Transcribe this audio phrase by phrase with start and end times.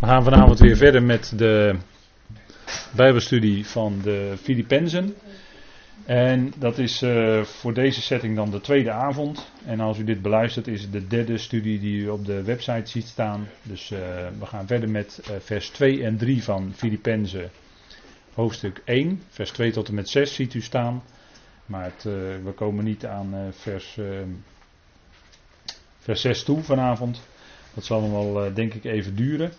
[0.00, 1.76] We gaan vanavond weer verder met de
[2.94, 5.14] Bijbelstudie van de Filippenzen.
[6.04, 9.50] En dat is uh, voor deze setting dan de tweede avond.
[9.64, 12.90] En als u dit beluistert, is het de derde studie die u op de website
[12.90, 13.48] ziet staan.
[13.62, 13.98] Dus uh,
[14.38, 17.50] we gaan verder met uh, vers 2 en 3 van Filippenzen,
[18.34, 19.22] hoofdstuk 1.
[19.28, 21.02] Vers 2 tot en met 6 ziet u staan.
[21.66, 22.02] Maar het,
[22.44, 23.98] we komen niet aan vers,
[25.98, 27.20] vers 6 toe vanavond.
[27.74, 29.52] Dat zal nog wel, denk ik, even duren.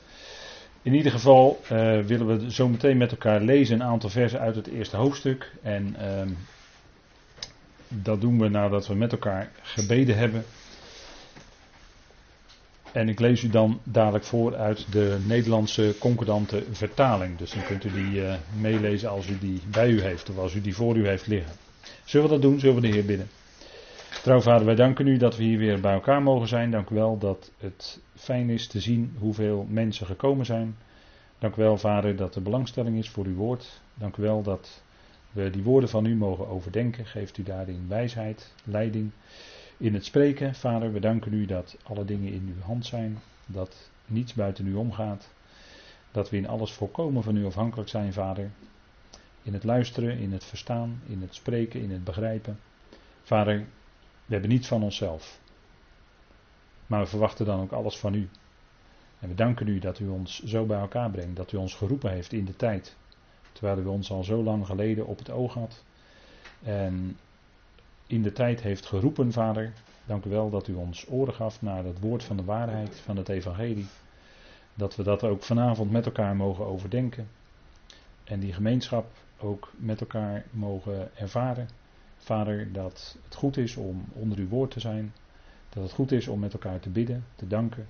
[0.82, 4.56] In ieder geval uh, willen we zo meteen met elkaar lezen een aantal versen uit
[4.56, 5.52] het eerste hoofdstuk.
[5.62, 6.22] En uh,
[7.88, 10.46] dat doen we nadat we met elkaar gebeden hebben.
[12.92, 17.38] En ik lees u dan dadelijk voor uit de Nederlandse concordante vertaling.
[17.38, 20.54] Dus dan kunt u die uh, meelezen als u die bij u heeft of als
[20.54, 21.54] u die voor u heeft liggen.
[22.04, 22.60] Zullen we dat doen?
[22.60, 23.30] Zullen we de Heer bidden?
[24.12, 26.72] Trouw vader, wij danken u dat we hier weer bij elkaar mogen zijn.
[26.72, 30.76] Dank u wel dat het fijn is te zien hoeveel mensen gekomen zijn.
[31.40, 33.82] Dank u wel, vader, dat er belangstelling is voor uw woord.
[33.94, 34.84] Dank u wel dat
[35.32, 37.06] we die woorden van u mogen overdenken.
[37.06, 39.12] Geeft u daarin wijsheid, leiding
[39.78, 40.56] in het spreken.
[40.56, 43.18] Vader, we danken u dat alle dingen in uw hand zijn.
[43.46, 45.34] Dat niets buiten u omgaat.
[46.12, 48.52] Dat we in alles volkomen van u afhankelijk zijn, vader.
[49.44, 52.60] In het luisteren, in het verstaan, in het spreken, in het begrijpen.
[53.24, 53.66] Vader,
[54.32, 55.40] we hebben niets van onszelf.
[56.88, 58.30] Maar we verwachten dan ook alles van u.
[59.20, 62.12] En we danken u dat u ons zo bij elkaar brengt, dat u ons geroepen
[62.12, 62.96] heeft in de tijd.
[63.52, 65.84] Terwijl u ons al zo lang geleden op het oog had.
[66.64, 67.18] En
[68.08, 69.74] in de tijd heeft geroepen, Vader.
[70.06, 73.18] Dank u wel dat u ons oren gaf naar het woord van de waarheid, van
[73.18, 73.88] het Evangelie.
[74.74, 77.28] Dat we dat ook vanavond met elkaar mogen overdenken.
[78.24, 79.06] En die gemeenschap
[79.40, 81.81] ook met elkaar mogen ervaren.
[82.22, 85.14] Vader, dat het goed is om onder uw woord te zijn.
[85.70, 87.88] Dat het goed is om met elkaar te bidden, te danken,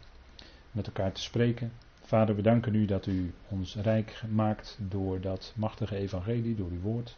[0.71, 1.71] met elkaar te spreken.
[2.01, 6.81] Vader, we danken u dat u ons rijk maakt door dat machtige evangelie, door uw
[6.81, 7.17] woord.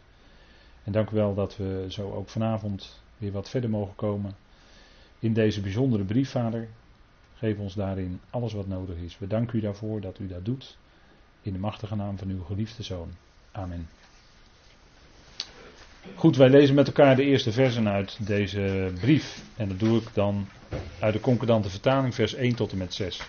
[0.84, 4.34] En dank u wel dat we zo ook vanavond weer wat verder mogen komen
[5.24, 6.68] in deze bijzondere brief, Vader.
[7.34, 9.18] Geef ons daarin alles wat nodig is.
[9.18, 10.78] We danken u daarvoor dat u dat doet.
[11.42, 13.10] In de machtige naam van uw geliefde Zoon.
[13.52, 13.88] Amen.
[16.14, 19.42] Goed, wij lezen met elkaar de eerste versen uit deze brief.
[19.56, 20.48] En dat doe ik dan
[21.00, 23.22] uit de concordante vertaling, vers 1 tot en met 6.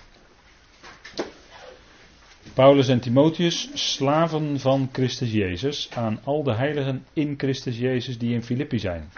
[2.54, 8.34] Paulus en Timotheus, slaven van Christus Jezus, aan al de heiligen in Christus Jezus die
[8.34, 9.12] in Filippi zijn,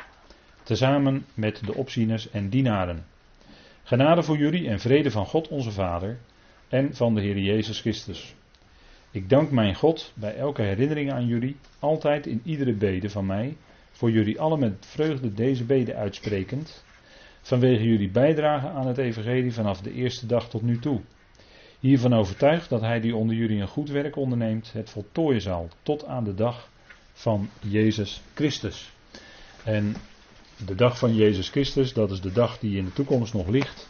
[0.63, 3.05] tezamen met de opzieners en dienaren.
[3.83, 6.19] Genade voor jullie en vrede van God onze Vader
[6.67, 8.35] en van de Heer Jezus Christus.
[9.17, 13.57] Ik dank mijn God bij elke herinnering aan jullie, altijd in iedere bede van mij,
[13.91, 16.83] voor jullie allen met vreugde deze bede uitsprekend,
[17.41, 21.01] vanwege jullie bijdrage aan het evangelie vanaf de eerste dag tot nu toe.
[21.79, 26.05] Hiervan overtuigd dat hij die onder jullie een goed werk onderneemt, het voltooien zal tot
[26.05, 26.69] aan de dag
[27.13, 28.91] van Jezus Christus.
[29.63, 29.95] En
[30.65, 33.87] de dag van Jezus Christus, dat is de dag die in de toekomst nog ligt.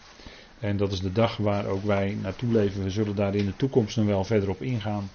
[0.59, 2.84] En dat is de dag waar ook wij naartoe leven.
[2.84, 5.09] We zullen daar in de toekomst nog wel verder op ingaan.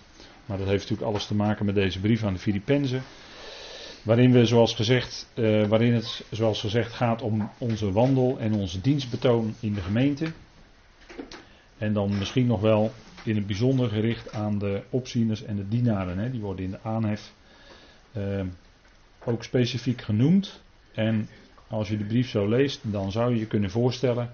[0.46, 3.02] Maar dat heeft natuurlijk alles te maken met deze brief aan de Filippenzen.
[4.02, 8.80] Waarin, we, zoals gezegd, uh, waarin het zoals gezegd gaat om onze wandel en onze
[8.80, 10.32] dienstbetoon in de gemeente.
[11.78, 12.92] En dan misschien nog wel
[13.24, 16.18] in het bijzonder gericht aan de opzieners en de dienaren.
[16.18, 16.30] Hè.
[16.30, 17.32] Die worden in de aanhef
[18.16, 18.40] uh,
[19.24, 20.62] ook specifiek genoemd.
[20.94, 21.28] En
[21.68, 24.30] als je de brief zo leest, dan zou je je kunnen voorstellen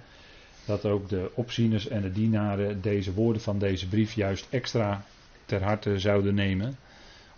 [0.69, 5.05] dat ook de opzieners en de dienaren deze woorden van deze brief juist extra
[5.45, 6.77] ter harte zouden nemen.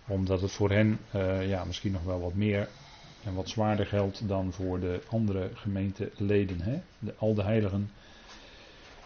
[0.07, 2.67] Omdat het voor hen uh, ja, misschien nog wel wat meer
[3.23, 6.61] en wat zwaarder geldt dan voor de andere gemeenteleden.
[6.61, 6.81] Hè?
[6.99, 7.89] De, al de heiligen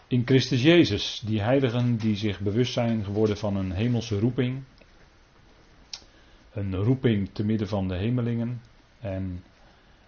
[0.07, 1.21] in Christus Jezus.
[1.25, 4.63] Die heiligen die zich bewust zijn geworden van een hemelse roeping.
[6.53, 8.61] Een roeping te midden van de hemelingen.
[8.99, 9.43] En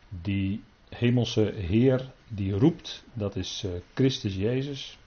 [0.09, 4.97] die hemelse Heer die roept, dat is uh, Christus Jezus.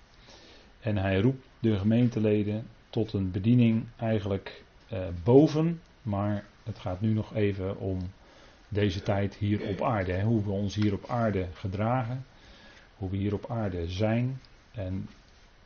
[0.81, 4.63] En hij roept de gemeenteleden tot een bediening eigenlijk
[4.93, 7.99] uh, boven, maar het gaat nu nog even om
[8.69, 10.13] deze tijd hier op aarde.
[10.13, 12.25] Hè, hoe we ons hier op aarde gedragen,
[12.97, 14.41] hoe we hier op aarde zijn.
[14.71, 15.09] En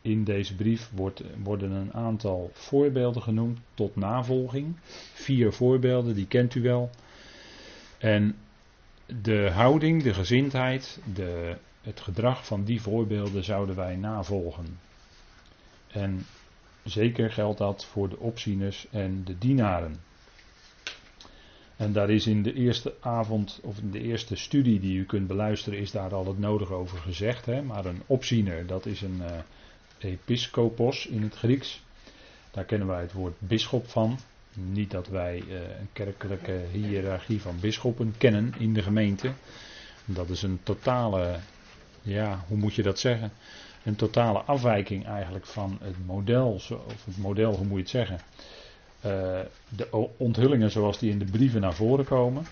[0.02, 4.76] in deze brief wordt, worden een aantal voorbeelden genoemd tot navolging.
[5.12, 6.90] Vier voorbeelden, die kent u wel.
[7.98, 8.36] En
[9.06, 14.78] de houding, de gezindheid, de, het gedrag van die voorbeelden zouden wij navolgen.
[15.88, 16.26] En
[16.84, 20.00] zeker geldt dat voor de opzieners en de dienaren.
[21.76, 25.26] En daar is in de eerste avond, of in de eerste studie die u kunt
[25.26, 27.46] beluisteren, is daar al het nodige over gezegd.
[27.46, 27.62] Hè?
[27.62, 29.38] Maar een opziener, dat is een, uh,
[29.98, 31.82] episkopos in het Grieks.
[32.50, 34.18] Daar kennen wij het woord bisschop van.
[34.54, 39.32] Niet dat wij eh, een kerkelijke hiërarchie van bisschoppen kennen in de gemeente.
[40.04, 41.36] Dat is een totale,
[42.02, 43.32] ja, hoe moet je dat zeggen?
[43.84, 48.18] Een totale afwijking eigenlijk van het model, of het model, hoe moet je het zeggen?
[49.06, 52.46] Uh, de onthullingen zoals die in de brieven naar voren komen.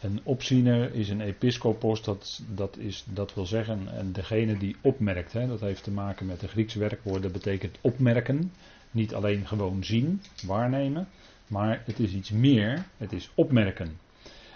[0.00, 5.32] Een opziener is een episcopos, dat, dat, is, dat wil zeggen en degene die opmerkt.
[5.32, 8.52] Hè, dat heeft te maken met de Griekse werkwoord, dat betekent opmerken.
[8.90, 11.08] Niet alleen gewoon zien, waarnemen,
[11.46, 13.98] maar het is iets meer, het is opmerken.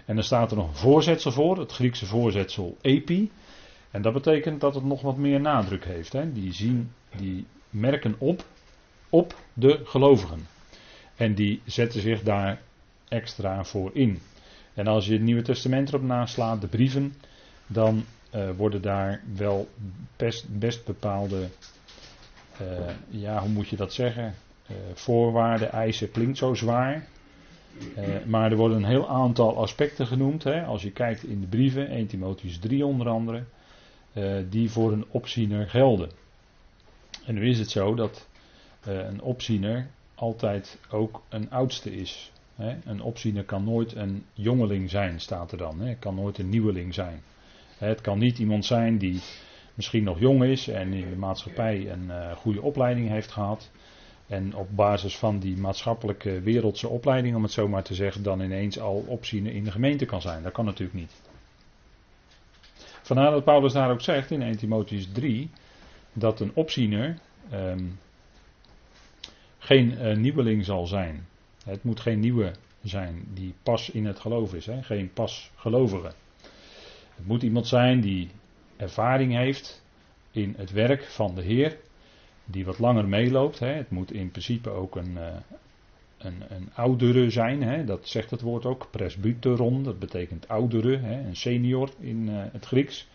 [0.04, 3.31] En dan staat er nog een voorzetsel voor, het Griekse voorzetsel epi.
[3.90, 6.12] En dat betekent dat het nog wat meer nadruk heeft.
[6.12, 6.32] Hè.
[6.32, 8.44] Die zien, die merken op,
[9.08, 10.46] op de gelovigen.
[11.16, 12.60] En die zetten zich daar
[13.08, 14.20] extra voor in.
[14.80, 17.14] En als je het Nieuwe Testament erop naslaat, de brieven,
[17.66, 18.04] dan
[18.34, 19.68] uh, worden daar wel
[20.16, 21.48] best, best bepaalde,
[22.62, 22.66] uh,
[23.08, 24.34] ja, hoe moet je dat zeggen?
[24.70, 27.06] Uh, voorwaarden, eisen klinkt zo zwaar.
[28.26, 30.44] maar er worden een heel aantal aspecten genoemd.
[30.44, 33.44] Hè, als je kijkt in de brieven, 1 Timotheus 3 onder andere,
[34.48, 36.10] die voor een opziener gelden.
[37.26, 38.28] En nu is het zo dat
[38.82, 42.32] een opziener altijd ook een oudste is.
[42.84, 45.80] Een opziener kan nooit een jongeling zijn, staat er dan.
[45.80, 47.22] Het kan nooit een nieuweling zijn.
[47.78, 49.20] Het kan niet iemand zijn die
[49.74, 53.70] misschien nog jong is en in de maatschappij een uh, goede opleiding heeft gehad.
[54.26, 58.40] En op basis van die maatschappelijke wereldse opleiding, om het zo maar te zeggen, dan
[58.40, 60.42] ineens al opziener in de gemeente kan zijn.
[60.42, 61.20] Dat kan natuurlijk niet.
[63.02, 65.50] Vandaar dat Paulus daar ook zegt in 1 Timotheus 3
[66.12, 67.18] dat een opziener
[67.52, 67.98] um,
[69.58, 71.28] geen uh, nieuweling zal zijn.
[71.64, 72.52] Het moet geen nieuwe
[72.82, 74.82] zijn die pas in het geloof is, hè?
[74.82, 76.12] geen pas gelovige.
[77.16, 78.30] Het moet iemand zijn die
[78.76, 79.84] ervaring heeft
[80.30, 81.76] in het werk van de Heer,
[82.44, 83.58] die wat langer meeloopt.
[83.58, 83.72] Hè?
[83.72, 85.26] Het moet in principe ook een, uh,
[86.18, 87.84] een, een oudere zijn, hè?
[87.84, 91.26] dat zegt het woord ook, presbyteron, dat betekent oudere, hè?
[91.26, 93.08] een senior in uh, het Grieks.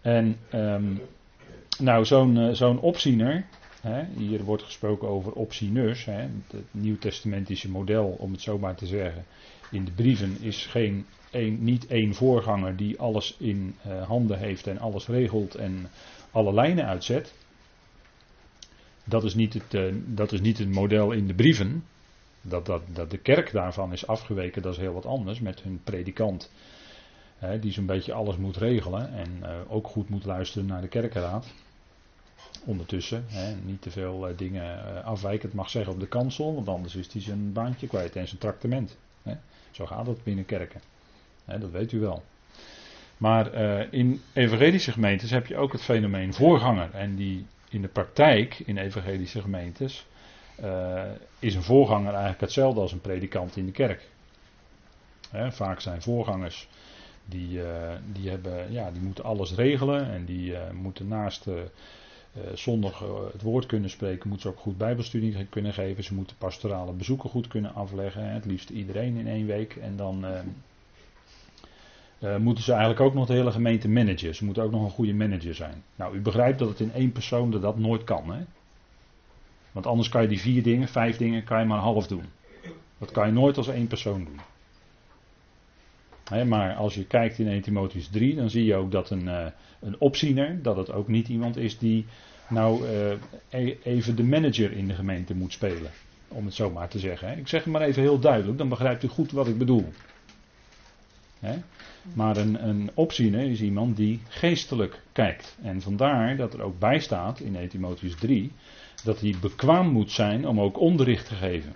[0.00, 1.00] En um,
[1.78, 3.46] nou, zo'n uh, zo'n opziener,
[4.16, 6.04] hier wordt gesproken over opzieneurs.
[6.04, 9.24] het nieuwtestamentische model, om het zo maar te zeggen,
[9.70, 14.66] in de brieven is geen, een, niet één voorganger die alles in uh, handen heeft
[14.66, 15.90] en alles regelt en
[16.30, 17.34] alle lijnen uitzet.
[19.04, 21.84] Dat is niet het, uh, dat is niet het model in de brieven.
[22.40, 25.80] Dat, dat, dat de kerk daarvan is afgeweken, dat is heel wat anders met hun
[25.84, 26.50] predikant.
[27.38, 30.88] Hè, die zo'n beetje alles moet regelen en uh, ook goed moet luisteren naar de
[30.88, 31.54] kerkenraad
[32.66, 33.24] ondertussen.
[33.28, 36.94] Hè, niet te veel uh, dingen uh, afwijkend mag zeggen op de kansel, want anders
[36.94, 38.98] is hij zijn baantje kwijt en zijn tractement.
[39.22, 39.34] Hè.
[39.70, 40.80] Zo gaat het binnen kerken.
[41.44, 42.22] Hè, dat weet u wel.
[43.16, 46.94] Maar uh, in evangelische gemeentes heb je ook het fenomeen voorganger.
[46.94, 50.06] En die in de praktijk in evangelische gemeentes
[51.38, 54.08] is een voorganger eigenlijk hetzelfde als een predikant in de kerk.
[55.30, 56.68] Hè, vaak zijn voorgangers
[57.24, 57.60] die,
[58.12, 61.54] die, hebben, ja, die moeten alles regelen en die moeten naast uh,
[62.54, 66.04] zondag uh, het woord kunnen spreken, moeten ze ook goed bijbelstudie kunnen geven.
[66.04, 68.32] Ze moeten pastorale bezoeken goed kunnen afleggen.
[68.32, 69.76] Het liefst iedereen in één week.
[69.76, 70.24] En dan
[72.20, 74.34] uh, moeten ze eigenlijk ook nog de hele gemeente managen.
[74.34, 75.82] Ze moeten ook nog een goede manager zijn.
[75.96, 78.30] Nou, u begrijpt dat het in één persoon dat, dat nooit kan.
[78.32, 78.44] Hè?
[79.72, 82.24] Want anders kan je die vier dingen, vijf dingen, kan je maar half doen.
[82.98, 84.40] Dat kan je nooit als één persoon doen.
[86.30, 89.46] Maar als je kijkt in 1 Timotheus 3, dan zie je ook dat een, uh,
[89.80, 92.06] een opziener, dat het ook niet iemand is die
[92.48, 92.84] nou
[93.50, 95.90] uh, even de manager in de gemeente moet spelen.
[96.28, 97.38] Om het zo maar te zeggen.
[97.38, 99.92] Ik zeg het maar even heel duidelijk, dan begrijpt u goed wat ik bedoel.
[102.14, 105.58] Maar een, een opziener is iemand die geestelijk kijkt.
[105.62, 108.52] En vandaar dat er ook bij staat in 1 Timotheus 3
[109.04, 111.74] dat hij bekwaam moet zijn om ook onderricht te geven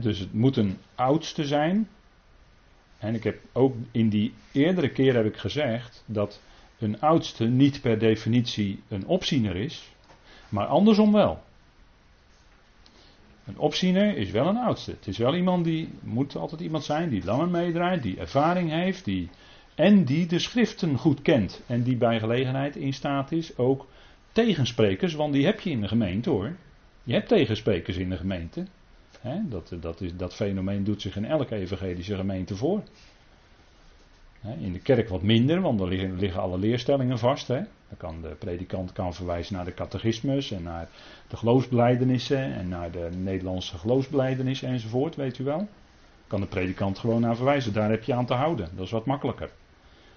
[0.00, 1.88] dus het moet een oudste zijn.
[2.98, 6.42] En ik heb ook in die eerdere keer heb ik gezegd dat
[6.78, 9.92] een oudste niet per definitie een opziener is,
[10.48, 11.42] maar andersom wel.
[13.44, 14.90] Een opziener is wel een oudste.
[14.90, 19.04] Het is wel iemand die, moet altijd iemand zijn die langer meedraait, die ervaring heeft,
[19.04, 19.28] die,
[19.74, 21.62] en die de schriften goed kent.
[21.66, 23.86] En die bij gelegenheid in staat is ook
[24.32, 26.56] tegensprekers, want die heb je in de gemeente hoor.
[27.02, 28.66] Je hebt tegensprekers in de gemeente
[29.48, 32.82] dat, dat, is, dat fenomeen doet zich in elke evangelische gemeente voor.
[34.60, 37.46] in de kerk wat minder, want er liggen, alle leerstellingen vast.
[37.46, 40.88] Dan kan de predikant kan verwijzen naar de catechismus en naar
[41.28, 45.68] de geloofsbelijdenissen en naar de Nederlandse geloofsbelijdenissen enzovoort, weet u wel.
[46.26, 48.68] Kan de predikant gewoon naar verwijzen, daar heb je aan te houden.
[48.74, 49.50] Dat is wat makkelijker.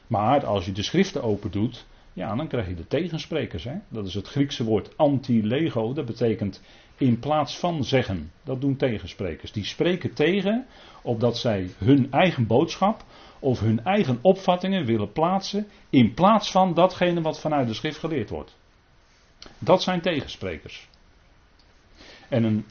[0.08, 3.68] Maar als je de schriften open doet, Ja, dan krijg je de tegensprekers.
[3.88, 5.94] Dat is het Griekse woord anti-lego.
[5.94, 6.62] Dat betekent
[7.02, 8.32] in plaats van zeggen.
[8.44, 9.52] Dat doen tegensprekers.
[9.52, 10.66] Die spreken tegen
[11.02, 13.04] opdat zij hun eigen boodschap
[13.40, 18.30] of hun eigen opvattingen willen plaatsen in plaats van datgene wat vanuit de schrift geleerd
[18.30, 18.58] wordt.
[19.60, 20.88] Dat zijn tegensprekers.
[22.30, 22.66] En een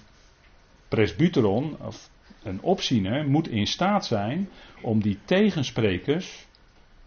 [0.88, 2.10] presbyteron of
[2.42, 4.48] een opziener moet in staat zijn
[4.82, 6.46] om die tegensprekers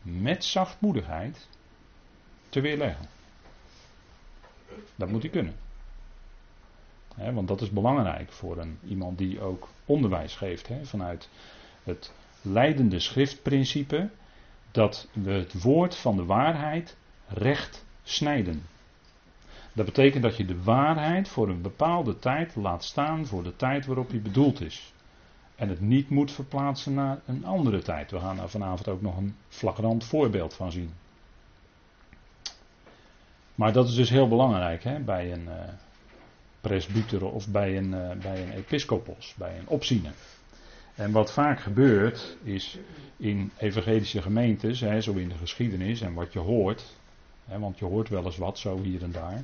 [0.01, 1.47] met zachtmoedigheid
[2.49, 3.07] te weerleggen.
[4.95, 5.55] Dat moet hij kunnen.
[7.15, 11.29] Want dat is belangrijk voor een, iemand die ook onderwijs geeft vanuit
[11.83, 14.09] het leidende schriftprincipe
[14.71, 18.63] dat we het woord van de waarheid recht snijden.
[19.73, 23.85] Dat betekent dat je de waarheid voor een bepaalde tijd laat staan voor de tijd
[23.85, 24.93] waarop die bedoeld is.
[25.55, 28.11] En het niet moet verplaatsen naar een andere tijd.
[28.11, 30.93] We gaan daar vanavond ook nog een flagrant voorbeeld van zien.
[33.55, 35.53] Maar dat is dus heel belangrijk bij een uh,
[36.63, 40.13] presbyter of bij een, uh, bij een episcopos, bij een opziener.
[40.95, 42.77] En wat vaak gebeurt is
[43.17, 46.95] in evangelische gemeentes, hè, zo in de geschiedenis en wat je hoort,
[47.45, 49.43] hè, want je hoort wel eens wat zo hier en daar,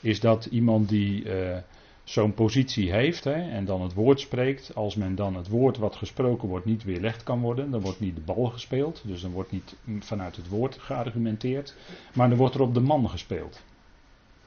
[0.00, 1.56] is dat iemand die uh,
[2.04, 5.96] zo'n positie heeft hè, en dan het woord spreekt, als men dan het woord wat
[5.96, 9.52] gesproken wordt niet weerlegd kan worden, dan wordt niet de bal gespeeld, dus dan wordt
[9.52, 11.74] niet vanuit het woord geargumenteerd,
[12.14, 13.62] maar dan wordt er op de man gespeeld.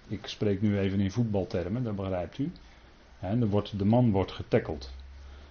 [0.09, 2.51] Ik spreek nu even in voetbaltermen, dat begrijpt u.
[3.49, 4.91] Wordt, de man wordt getackeld.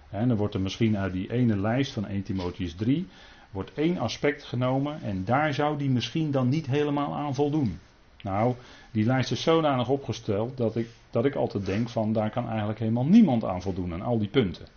[0.09, 3.07] En dan wordt er misschien uit die ene lijst van 1 Timotheus 3
[3.51, 7.79] wordt één aspect genomen en daar zou die misschien dan niet helemaal aan voldoen.
[8.21, 8.55] Nou,
[8.91, 12.79] die lijst is zodanig opgesteld dat ik, dat ik altijd denk van daar kan eigenlijk
[12.79, 14.67] helemaal niemand aan voldoen aan al die punten.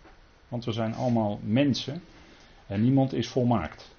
[0.47, 2.01] Want we zijn allemaal mensen
[2.67, 3.95] en niemand is volmaakt.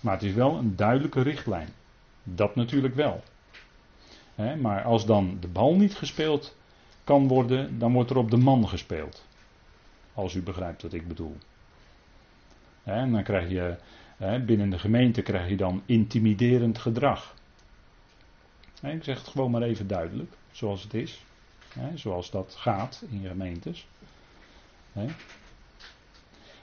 [0.00, 1.68] Maar het is wel een duidelijke richtlijn.
[2.24, 3.22] Dat natuurlijk wel.
[4.34, 6.56] Maar als dan de bal niet gespeeld
[7.04, 9.26] kan worden, dan wordt er op de man gespeeld.
[10.14, 11.36] Als u begrijpt wat ik bedoel.
[12.82, 13.76] En dan krijg je,
[14.46, 17.34] binnen de gemeente krijg je dan intimiderend gedrag.
[18.82, 21.24] Ik zeg het gewoon maar even duidelijk, zoals het is.
[21.94, 23.86] Zoals dat gaat in gemeentes.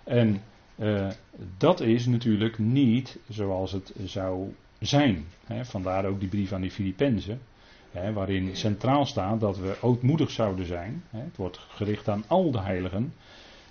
[0.04, 0.44] En
[0.76, 1.10] uh,
[1.58, 5.26] dat is natuurlijk niet zoals het zou zijn.
[5.62, 7.42] Vandaar ook die brief aan die Filippenzen.
[8.14, 11.04] Waarin centraal staat dat we ootmoedig zouden zijn.
[11.10, 13.14] Het wordt gericht aan al de heiligen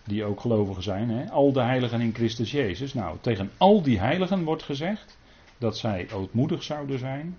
[0.05, 1.31] die ook gelovigen zijn.
[1.31, 2.95] Al de heiligen in Christus Jezus.
[2.95, 5.19] Nou, tegen al die heiligen wordt gezegd
[5.59, 7.37] dat zij ootmoedig zouden zijn.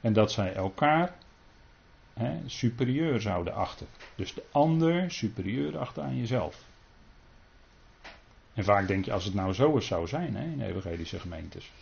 [0.00, 1.14] En dat zij elkaar
[2.14, 3.86] hè, superieur zouden achten.
[4.14, 6.64] Dus de ander superieur achten aan jezelf.
[8.54, 11.72] En vaak denk je, als het nou zo eens zou zijn hè, in evangelische gemeentes.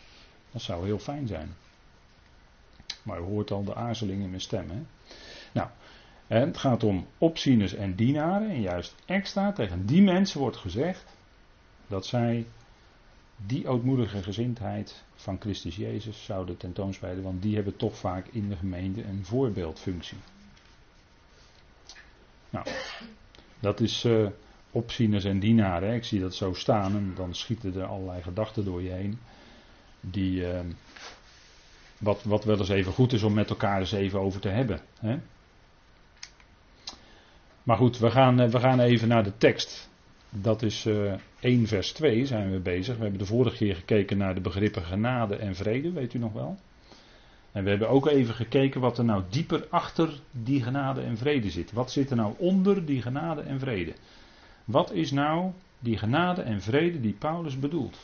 [0.52, 1.54] Dat zou heel fijn zijn.
[3.08, 4.70] Maar u hoort al de aarzeling in mijn stem.
[4.70, 4.82] Hè?
[5.52, 5.68] Nou,
[6.26, 8.50] het gaat om opzieners en dienaren.
[8.50, 11.04] En juist extra tegen die mensen wordt gezegd
[11.86, 12.46] dat zij
[13.46, 18.56] die ootmoedige gezindheid van Christus Jezus zouden tentoonspreiden, want die hebben toch vaak in de
[18.56, 20.18] gemeente een voorbeeldfunctie.
[22.50, 22.66] Nou,
[23.60, 24.28] dat is uh,
[24.70, 25.94] opzieners en dienaren.
[25.94, 29.18] Ik zie dat zo staan en dan schieten er allerlei gedachten door je heen.
[30.00, 30.60] Die, uh,
[31.98, 34.80] wat, wat wel eens even goed is om met elkaar eens even over te hebben.
[35.00, 35.18] Hè?
[37.62, 39.88] Maar goed, we gaan, eh, we gaan even naar de tekst.
[40.30, 42.96] Dat is uh, eh, 1 vers 2 zijn we bezig.
[42.96, 46.32] We hebben de vorige keer gekeken naar de begrippen genade en vrede, weet u nog
[46.32, 46.58] wel.
[47.52, 51.50] En we hebben ook even gekeken wat er nou dieper achter die genade en vrede
[51.50, 51.72] zit.
[51.72, 53.92] Wat zit er nou onder die genade en vrede?
[54.64, 57.98] Wat is nou die genade en vrede die Paulus bedoelt?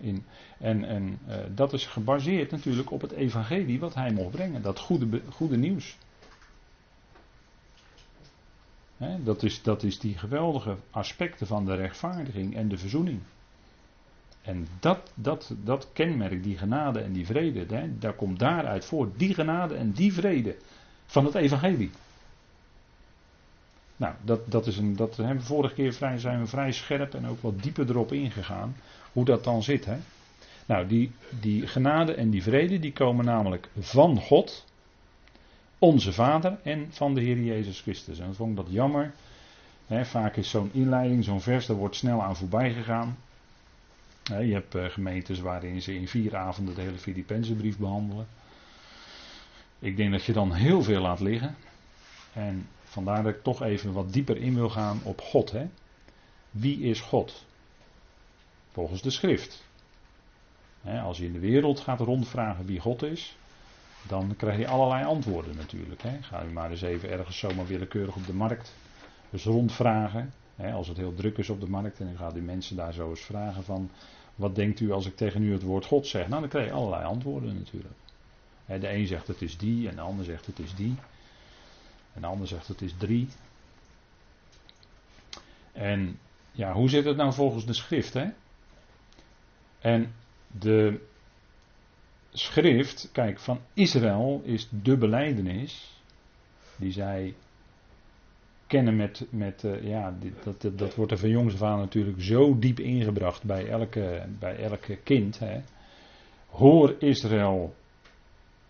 [0.00, 0.24] In,
[0.58, 4.62] en en uh, dat is gebaseerd natuurlijk op het evangelie wat hij mocht brengen.
[4.62, 5.96] Dat goede, goede nieuws
[9.24, 13.20] dat, is, dat is die geweldige aspecten van de rechtvaardiging en de verzoening.
[14.42, 19.18] En dat, dat, dat kenmerk, die genade en die vrede, hè, daar komt daaruit voort.
[19.18, 20.56] Die genade en die vrede
[21.06, 21.90] van het evangelie.
[23.96, 27.26] Nou, dat, dat is een, dat we vorige keer vrij, zijn we vrij scherp en
[27.26, 28.76] ook wat dieper erop ingegaan.
[29.16, 29.84] Hoe dat dan zit.
[29.84, 29.96] Hè?
[30.66, 34.64] Nou, die, die genade en die vrede, die komen namelijk van God
[35.78, 38.18] onze Vader en van de Heer Jezus Christus.
[38.18, 39.12] En vond ik dat jammer.
[39.88, 43.18] vaak is zo'n inleiding, zo'n vers, daar wordt snel aan voorbij gegaan.
[44.24, 48.26] je hebt uh, gemeentes waarin ze in vier avonden de hele Filippenzenbrief behandelen.
[49.78, 51.56] Ik denk dat je dan heel veel laat liggen.
[52.32, 55.52] En vandaar dat ik toch even wat dieper in wil gaan op God.
[56.50, 57.45] Wie is God?
[58.76, 59.64] Volgens de schrift.
[61.02, 63.36] als je in de wereld gaat rondvragen wie God is,
[64.02, 66.02] dan krijg je allerlei antwoorden natuurlijk.
[66.20, 68.74] Ga je maar eens even ergens zomaar willekeurig op de markt
[69.30, 70.32] dus rondvragen.
[70.56, 73.10] Als het heel druk is op de markt en dan gaan die mensen daar zo
[73.10, 73.90] eens vragen van...
[74.34, 76.28] Wat denkt u als ik tegen u het woord God zeg?
[76.28, 77.94] Nou, dan krijg je allerlei antwoorden natuurlijk.
[78.66, 80.94] de een zegt het is die en de ander zegt het is die.
[82.12, 83.28] En de ander zegt het is drie.
[85.72, 86.18] En
[86.52, 88.14] ja, hoe zit het nou volgens de schrift?
[88.14, 88.26] Hè?
[89.86, 90.12] En
[90.46, 91.00] de
[92.32, 96.02] schrift, kijk, van Israël is de beleidenis
[96.76, 97.34] die zij
[98.66, 102.22] kennen met, met uh, ja, dat, dat, dat, wordt er van jongs af aan natuurlijk
[102.22, 105.38] zo diep ingebracht bij elke, bij elke kind.
[105.38, 105.60] Hè.
[106.46, 107.74] Hoor Israël,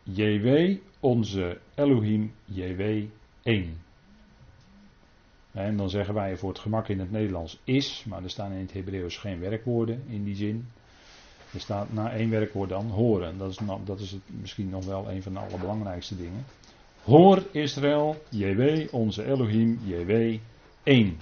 [0.03, 3.05] JW, onze Elohim, JW
[3.43, 3.81] 1.
[5.53, 8.61] En dan zeggen wij voor het gemak in het Nederlands is, maar er staan in
[8.61, 10.67] het Hebreeuws geen werkwoorden in die zin.
[11.57, 13.39] Er staat na één werkwoord dan horen.
[13.39, 16.45] Dat is, dat is het, misschien nog wel een van de allerbelangrijkste dingen.
[17.03, 20.39] Hoor Israël, JW, onze Elohim, JW,
[20.83, 21.19] één.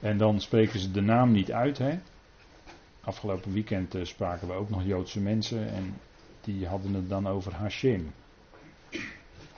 [0.00, 1.80] En dan spreken ze de naam niet uit.
[3.00, 5.94] Afgelopen weekend uh, spraken we ook nog Joodse mensen en
[6.40, 8.12] die hadden het dan over Hashem.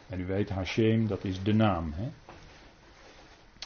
[0.08, 1.94] En u weet, Hashem, dat is de naam.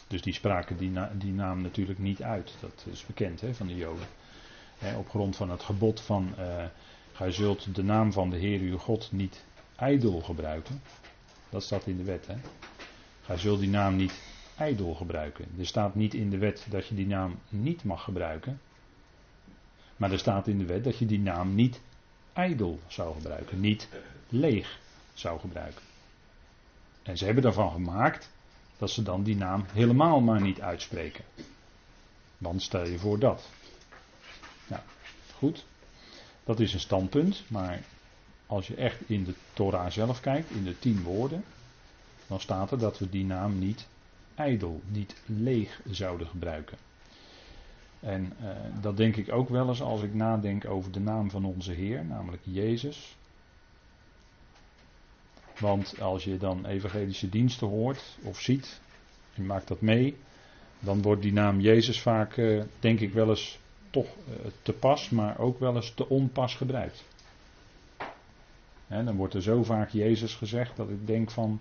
[0.08, 2.54] Dus die spraken die, die naam natuurlijk niet uit.
[2.60, 4.06] Dat is bekend van de Joden.
[4.96, 6.64] Op grond van het gebod van, uh,
[7.12, 9.44] gij zult de naam van de Heer uw God niet
[9.76, 10.82] ijdel gebruiken.
[11.48, 12.26] Dat staat in de wet.
[12.26, 12.34] Hè?
[13.22, 14.20] Gij zult die naam niet
[14.56, 15.44] ijdel gebruiken.
[15.58, 18.60] Er staat niet in de wet dat je die naam niet mag gebruiken.
[19.96, 21.80] Maar er staat in de wet dat je die naam niet
[22.32, 23.60] ijdel zou gebruiken.
[23.60, 23.88] Niet
[24.28, 24.78] leeg
[25.14, 25.82] zou gebruiken.
[27.02, 28.30] En ze hebben daarvan gemaakt
[28.78, 31.24] dat ze dan die naam helemaal maar niet uitspreken.
[32.38, 33.48] Want stel je voor dat.
[35.38, 35.64] Goed.
[36.44, 37.80] Dat is een standpunt, maar
[38.46, 41.44] als je echt in de Torah zelf kijkt, in de tien woorden,
[42.26, 43.86] dan staat er dat we die naam niet
[44.34, 46.78] ijdel, niet leeg zouden gebruiken.
[48.00, 51.44] En uh, dat denk ik ook wel eens als ik nadenk over de naam van
[51.44, 53.16] onze Heer, namelijk Jezus.
[55.58, 58.80] Want als je dan evangelische diensten hoort of ziet,
[59.34, 60.16] je maakt dat mee,
[60.80, 63.58] dan wordt die naam Jezus vaak, uh, denk ik wel eens
[63.90, 67.04] toch uh, te pas, maar ook wel eens te onpas gebruikt
[68.88, 71.60] dan wordt er zo vaak Jezus gezegd dat ik denk van,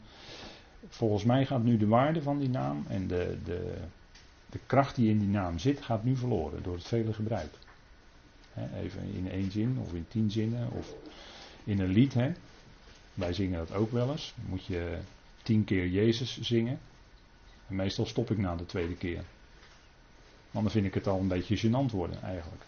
[0.88, 3.78] volgens mij gaat nu de waarde van die naam en de, de,
[4.50, 7.52] de kracht die in die naam zit, gaat nu verloren door het vele gebruik.
[8.76, 10.94] even in één zin of in tien zinnen of
[11.64, 12.16] in een lied.
[13.14, 14.34] Wij zingen dat ook wel eens.
[14.50, 14.98] Moet je
[15.44, 16.80] tien keer Jezus zingen.
[17.68, 19.24] En meestal stop ik na de tweede keer.
[20.62, 22.64] Dan vind ik het al een beetje gênant worden eigenlijk.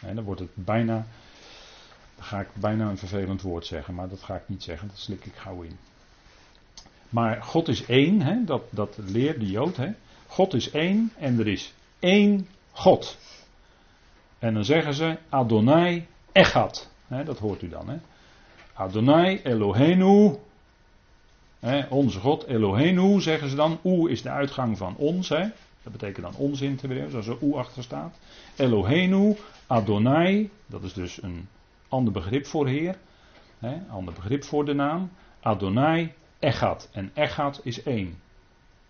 [0.00, 1.06] En dan wordt het bijna
[2.18, 4.98] dan ga ik bijna een vervelend woord zeggen, maar dat ga ik niet zeggen, dat
[4.98, 5.78] slik ik gauw in.
[7.08, 8.44] Maar God is één, hè?
[8.44, 9.76] Dat, dat leert de Jood.
[9.76, 9.92] Hè?
[10.26, 13.18] God is één en er is één God.
[14.38, 16.90] En dan zeggen ze Adonai Echad.
[17.06, 17.24] Hè?
[17.24, 17.88] Dat hoort u dan.
[17.88, 17.96] Hè?
[18.72, 20.36] Adonai Elohenu.
[21.60, 21.86] Hè?
[21.88, 23.78] Onze God Elohenu zeggen ze dan.
[23.84, 25.28] Oe is de uitgang van ons.
[25.88, 28.18] Dat betekent dan ons in het Hebreeuws, als er oe achter staat.
[28.56, 31.48] Elohenu, Adonai, dat is dus een
[31.88, 32.98] Ander begrip voor Heer.
[33.58, 35.10] Hè, ander begrip voor de naam.
[35.40, 36.88] Adonai, Echad.
[36.92, 38.18] En Echad is één.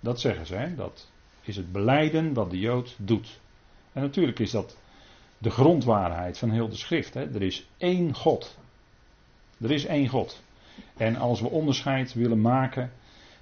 [0.01, 0.55] Dat zeggen ze.
[0.55, 1.11] Hè, dat
[1.43, 3.41] is het beleiden wat de Jood doet.
[3.93, 4.77] En natuurlijk is dat
[5.39, 7.15] de grondwaarheid van heel de schrift.
[7.15, 7.35] Hè.
[7.35, 8.59] Er is één God.
[9.61, 10.43] Er is één God.
[10.97, 12.93] En als we onderscheid willen maken,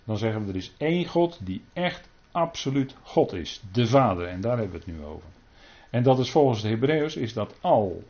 [0.05, 3.63] dan zeggen we er is één God die echt absoluut God is.
[3.73, 4.29] De Vader.
[4.29, 5.29] En daar hebben we het nu over.
[5.91, 8.03] En dat is volgens de Hebreeërs is dat al.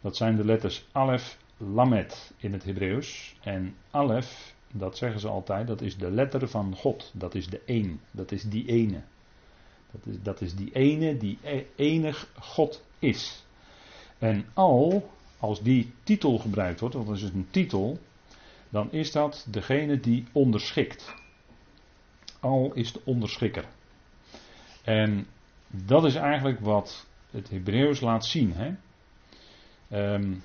[0.00, 3.36] Dat zijn de letters Alef, Lamet in het Hebreeuws.
[3.40, 7.10] En Alef, dat zeggen ze altijd, dat is de letter van God.
[7.14, 8.00] Dat is de één.
[8.10, 9.02] Dat is die ene.
[9.90, 13.44] Dat is, dat is die ene die e, enig God is.
[14.18, 17.98] En al, als die titel gebruikt wordt, want dat is een titel,
[18.68, 21.14] dan is dat degene die onderschikt.
[22.40, 23.64] Al is de onderschikker.
[24.82, 25.26] En
[25.66, 28.52] dat is eigenlijk wat het Hebreeuws laat zien.
[28.52, 28.74] Hè?
[30.14, 30.42] Um,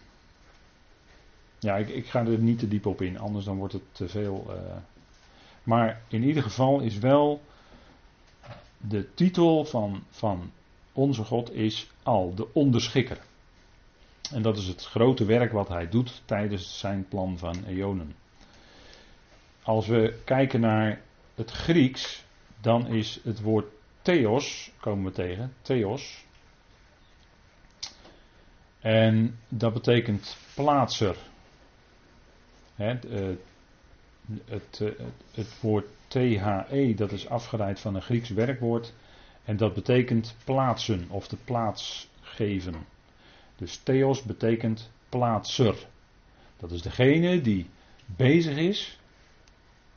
[1.60, 4.08] ja, ik, ik, ga er niet te diep op in, anders dan wordt het te
[4.08, 4.46] veel.
[4.50, 4.76] Uh,
[5.64, 7.42] maar in ieder geval is wel
[8.78, 10.52] de titel van, van
[10.94, 13.18] onze God is al, de onderschikker.
[14.32, 18.16] En dat is het grote werk wat hij doet tijdens zijn plan van eonen.
[19.64, 21.02] Als we kijken naar
[21.36, 22.24] het Grieks,
[22.62, 23.66] dan is het woord
[24.02, 26.26] theos, komen we tegen, theos,
[28.86, 31.16] En dat betekent plaatser.
[32.76, 33.28] het, eh,
[34.46, 34.82] het,
[35.32, 38.94] het woord THE, dat is afgeleid van een Grieks werkwoord.
[39.46, 42.76] En dat betekent plaatsen of de plaats geven.
[43.56, 45.76] Dus theos betekent plaatser.
[46.58, 47.70] Dat is degene die
[48.06, 49.00] bezig is.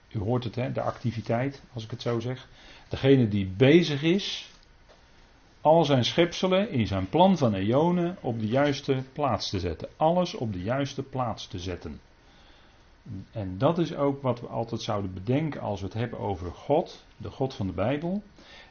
[0.09, 2.49] U hoort het, hè, de activiteit, als ik het zo zeg.
[2.89, 4.51] Degene die bezig is
[5.61, 9.89] al zijn schepselen in zijn plan van eonen op de juiste plaats te zetten.
[9.97, 12.01] Alles op de juiste plaats te zetten.
[13.33, 17.05] En dat is ook wat we altijd zouden bedenken als we het hebben over God,
[17.17, 18.23] de God van de Bijbel.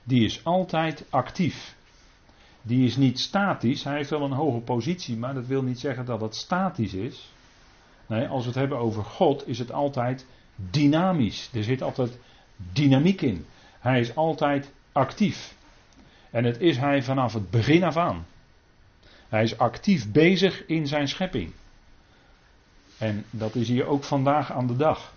[0.04, 1.76] Die is altijd actief.
[2.62, 3.84] Die is niet statisch.
[3.84, 7.32] Hij heeft wel een hoge positie, maar dat wil niet zeggen dat het statisch is.
[8.08, 10.26] Nee, als we het hebben over God, is het altijd
[10.58, 11.50] dynamisch.
[11.54, 12.18] Er zit altijd
[12.56, 13.46] dynamiek in.
[13.80, 15.56] Hij is altijd actief.
[16.32, 18.26] En het is hij vanaf het begin af aan.
[19.30, 21.52] Hij is actief bezig in zijn schepping.
[22.98, 25.14] En dat is hier ook vandaag aan de dag.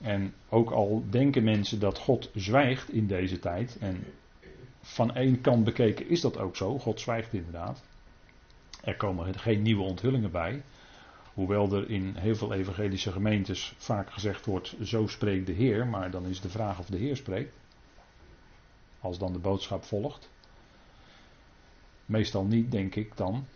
[0.00, 4.04] En ook al denken mensen dat God zwijgt in deze tijd, en
[4.82, 7.82] van één kant bekeken is dat ook zo, God zwijgt inderdaad.
[8.82, 10.62] Er komen geen nieuwe onthullingen bij.
[11.34, 16.10] Hoewel er in heel veel evangelische gemeentes vaak gezegd wordt, zo spreekt de Heer, maar
[16.10, 17.54] dan is de vraag of de Heer spreekt.
[19.00, 20.30] Als dan de boodschap volgt.
[22.06, 23.46] Meestal niet, denk ik dan.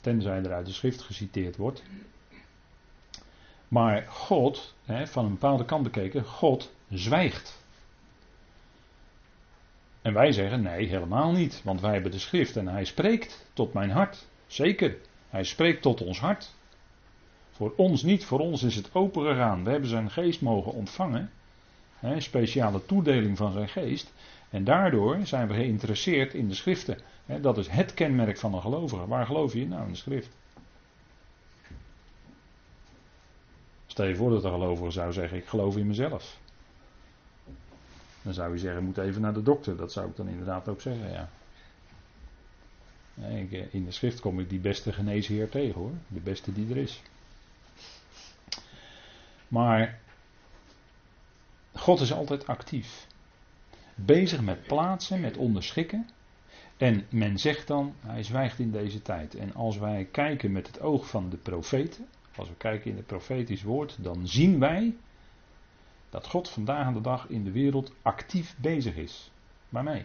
[0.00, 1.82] Tenzij er uit de schrift geciteerd wordt.
[3.68, 7.60] Maar God, hè, van een bepaalde kant bekeken, God zwijgt.
[10.02, 11.60] En wij zeggen nee, helemaal niet.
[11.64, 14.26] Want wij hebben de schrift en hij spreekt tot mijn hart.
[14.46, 14.96] Zeker,
[15.28, 16.54] hij spreekt tot ons hart.
[17.62, 19.64] Voor ons niet, voor ons is het open gegaan.
[19.64, 21.30] We hebben zijn geest mogen ontvangen.
[21.94, 24.12] Hè, speciale toedeling van zijn geest.
[24.50, 26.98] En daardoor zijn we geïnteresseerd in de schriften.
[27.40, 29.06] Dat is het kenmerk van een gelovige.
[29.06, 30.28] Waar geloof je nou in de schrift?
[33.86, 36.38] Stel je voor dat een gelovige zou zeggen: Ik geloof in mezelf.
[38.22, 39.76] Dan zou je zeggen: moet even naar de dokter.
[39.76, 41.28] Dat zou ik dan inderdaad ook zeggen, ja.
[43.14, 45.92] Eh, in de schrift kom ik die beste geneesheer tegen hoor.
[46.08, 47.02] De beste die er is.
[49.52, 49.98] Maar
[51.74, 53.06] God is altijd actief
[53.94, 56.08] bezig met plaatsen, met onderschikken.
[56.76, 59.34] En men zegt dan, hij zwijgt in deze tijd.
[59.34, 63.06] En als wij kijken met het oog van de profeten, als we kijken in het
[63.06, 64.96] profetisch woord, dan zien wij
[66.10, 69.30] dat God vandaag aan de dag in de wereld actief bezig is.
[69.68, 70.04] Waarmee?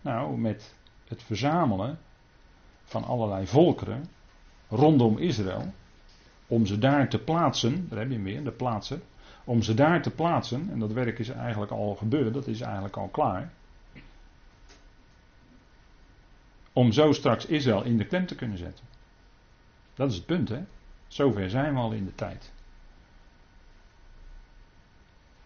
[0.00, 0.74] Nou, met
[1.04, 1.98] het verzamelen
[2.84, 4.04] van allerlei volkeren
[4.68, 5.72] rondom Israël,
[6.48, 9.02] om ze daar te plaatsen, daar heb je hem weer, de plaatsen,
[9.44, 12.96] om ze daar te plaatsen, en dat werk is eigenlijk al gebeurd, dat is eigenlijk
[12.96, 13.52] al klaar.
[16.72, 18.84] Om zo straks Israël in de klem te kunnen zetten.
[19.94, 20.64] Dat is het punt, hè?
[21.06, 22.52] Zover zijn we al in de tijd.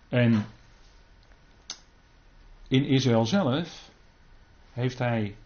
[0.08, 0.44] En
[2.68, 3.90] in Israël zelf
[4.72, 5.36] heeft hij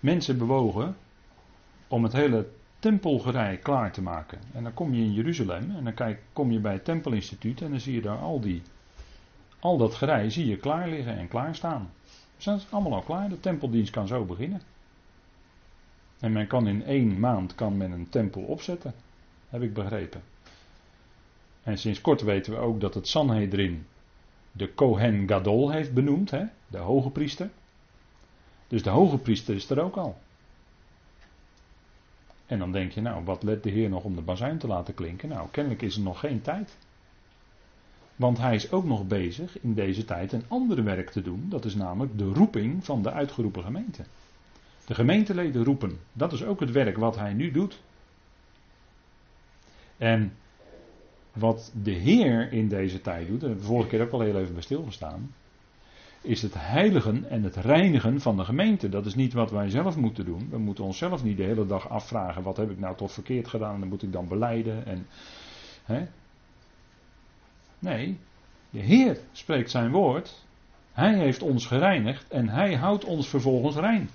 [0.00, 0.96] mensen bewogen
[1.88, 4.38] om het hele tempelgerij klaar te maken.
[4.52, 7.70] En dan kom je in Jeruzalem en dan kijk, kom je bij het tempelinstituut en
[7.70, 8.62] dan zie je daar al die,
[9.58, 11.90] al dat gerij zie je klaar liggen en klaar staan.
[12.36, 14.60] Dus dat is allemaal al klaar, de tempeldienst kan zo beginnen.
[16.20, 18.94] En men kan in één maand kan men een tempel opzetten,
[19.48, 20.22] heb ik begrepen.
[21.62, 23.86] En sinds kort weten we ook dat het Sanhedrin
[24.52, 27.50] de Kohen Gadol heeft benoemd, hè, de hoge priester.
[28.68, 30.18] Dus de hoge priester is er ook al.
[32.46, 34.94] En dan denk je, nou, wat let de Heer nog om de bazuin te laten
[34.94, 35.28] klinken?
[35.28, 36.76] Nou, kennelijk is er nog geen tijd.
[38.16, 41.46] Want hij is ook nog bezig in deze tijd een ander werk te doen.
[41.48, 44.04] Dat is namelijk de roeping van de uitgeroepen gemeente.
[44.86, 45.98] De gemeenteleden roepen.
[46.12, 47.82] Dat is ook het werk wat hij nu doet.
[49.96, 50.32] En
[51.32, 54.38] wat de Heer in deze tijd doet, daar hebben we vorige keer ook al heel
[54.38, 55.30] even bij stilgestaan
[56.26, 58.88] is het heiligen en het reinigen van de gemeente.
[58.88, 60.48] Dat is niet wat wij zelf moeten doen.
[60.50, 63.82] We moeten onszelf niet de hele dag afvragen: wat heb ik nou tot verkeerd gedaan
[63.82, 64.86] en moet ik dan beleiden.
[64.86, 65.06] En,
[65.84, 66.06] hè?
[67.78, 68.18] Nee,
[68.70, 70.44] de Heer spreekt zijn woord.
[70.92, 74.10] Hij heeft ons gereinigd en hij houdt ons vervolgens rein.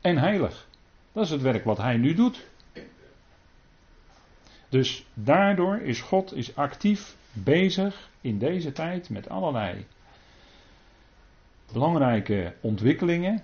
[0.00, 0.68] En heilig.
[1.12, 2.46] Dat is het werk wat hij nu doet.
[4.68, 9.86] Dus daardoor is God is actief bezig in deze tijd met allerlei
[11.72, 13.42] belangrijke ontwikkelingen.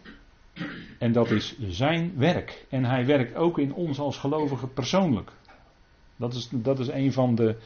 [0.99, 2.67] En dat is zijn werk.
[2.69, 5.31] En hij werkt ook in ons als gelovigen persoonlijk.
[6.17, 7.57] Dat is, dat is een van de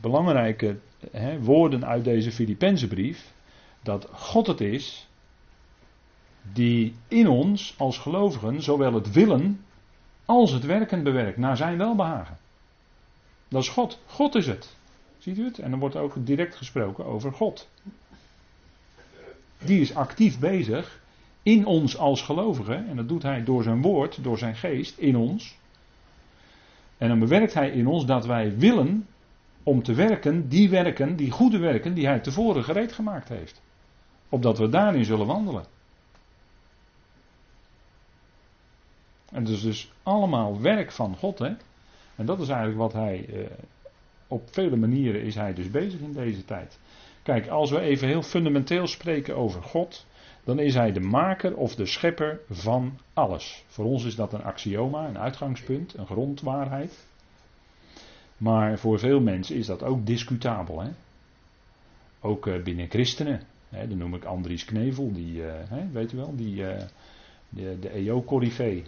[0.00, 0.78] belangrijke
[1.10, 3.32] hè, woorden uit deze Filippense brief.
[3.82, 5.08] Dat God het is
[6.52, 9.64] die in ons als gelovigen zowel het willen
[10.24, 12.38] als het werken bewerkt naar zijn welbehagen.
[13.48, 13.98] Dat is God.
[14.06, 14.76] God is het.
[15.18, 15.58] Ziet u het?
[15.58, 17.68] En dan wordt ook direct gesproken over God.
[19.64, 21.00] Die is actief bezig
[21.42, 22.88] in ons als gelovigen.
[22.88, 25.58] En dat doet hij door zijn woord, door zijn geest in ons.
[26.98, 29.06] En dan bewerkt hij in ons dat wij willen
[29.62, 33.62] om te werken, die werken, die goede werken die hij tevoren gereed gemaakt heeft.
[34.28, 35.64] Opdat we daarin zullen wandelen.
[39.30, 41.38] En het is dus allemaal werk van God.
[41.38, 41.52] Hè?
[42.16, 43.26] En dat is eigenlijk wat hij.
[43.28, 43.50] Eh,
[44.30, 46.78] op vele manieren is hij dus bezig in deze tijd.
[47.22, 50.06] Kijk, als we even heel fundamenteel spreken over God.
[50.44, 53.64] Dan is hij de maker of de schepper van alles.
[53.66, 57.06] Voor ons is dat een axioma, een uitgangspunt, een grondwaarheid.
[58.36, 60.80] Maar voor veel mensen is dat ook discutabel.
[60.80, 60.90] Hè?
[62.20, 63.42] Ook eh, binnen christenen.
[63.68, 66.78] Hè, dan noem ik Andries Knevel, die, uh, hè, weet u wel, die, uh,
[67.48, 68.84] de, de EO-corrivee.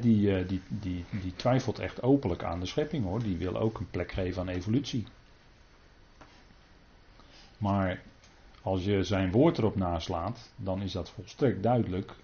[0.00, 3.22] Die, die, die, die twijfelt echt openlijk aan de schepping hoor.
[3.22, 5.06] Die wil ook een plek geven aan evolutie.
[7.64, 8.00] Maar
[8.62, 12.14] als je zijn woord erop naslaat, dan is dat volstrekt duidelijk.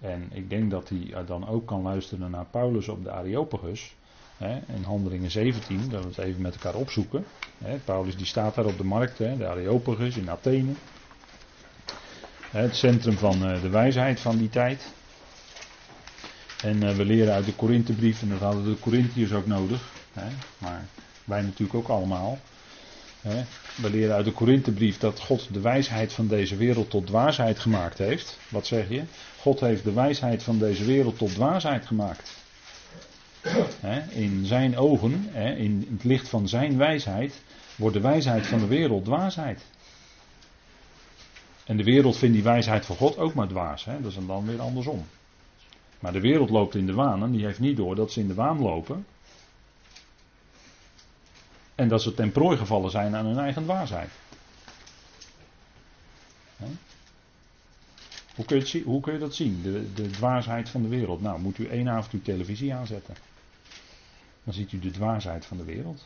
[0.00, 3.94] En ik denk dat hij dan ook kan luisteren naar Paulus op de Areopagus.
[4.36, 7.24] Hè, in Handelingen 17, dat we het even met elkaar opzoeken.
[7.58, 10.72] Hè, Paulus die staat daar op de markt, hè, de Areopagus in Athene.
[12.50, 14.92] Het centrum van uh, de wijsheid van die tijd.
[16.62, 19.92] En uh, we leren uit de Korinthebrief, en dat hadden de Corinthiërs ook nodig.
[20.58, 20.84] Maar
[21.24, 22.38] wij natuurlijk ook allemaal.
[23.76, 27.98] We leren uit de Korinthebrief dat God de wijsheid van deze wereld tot dwaasheid gemaakt
[27.98, 28.38] heeft.
[28.48, 29.02] Wat zeg je?
[29.38, 32.42] God heeft de wijsheid van deze wereld tot dwaasheid gemaakt
[34.10, 37.42] in zijn ogen, in het licht van zijn wijsheid,
[37.76, 39.64] wordt de wijsheid van de wereld dwaasheid.
[41.64, 43.84] En de wereld vindt die wijsheid van God ook maar dwaas.
[43.84, 45.04] Dat is dan weer andersom.
[45.98, 48.28] Maar de wereld loopt in de waan en die heeft niet door dat ze in
[48.28, 49.06] de waan lopen.
[51.74, 54.10] En dat ze ten prooi gevallen zijn aan hun eigen dwaasheid.
[58.34, 59.62] Hoe kun, je hoe je dat zien?
[59.62, 61.20] De, de dwaasheid van de wereld.
[61.20, 63.14] Nou, moet u één avond uw televisie aanzetten.
[64.44, 66.04] Dan ziet u de dwaasheid van de wereld.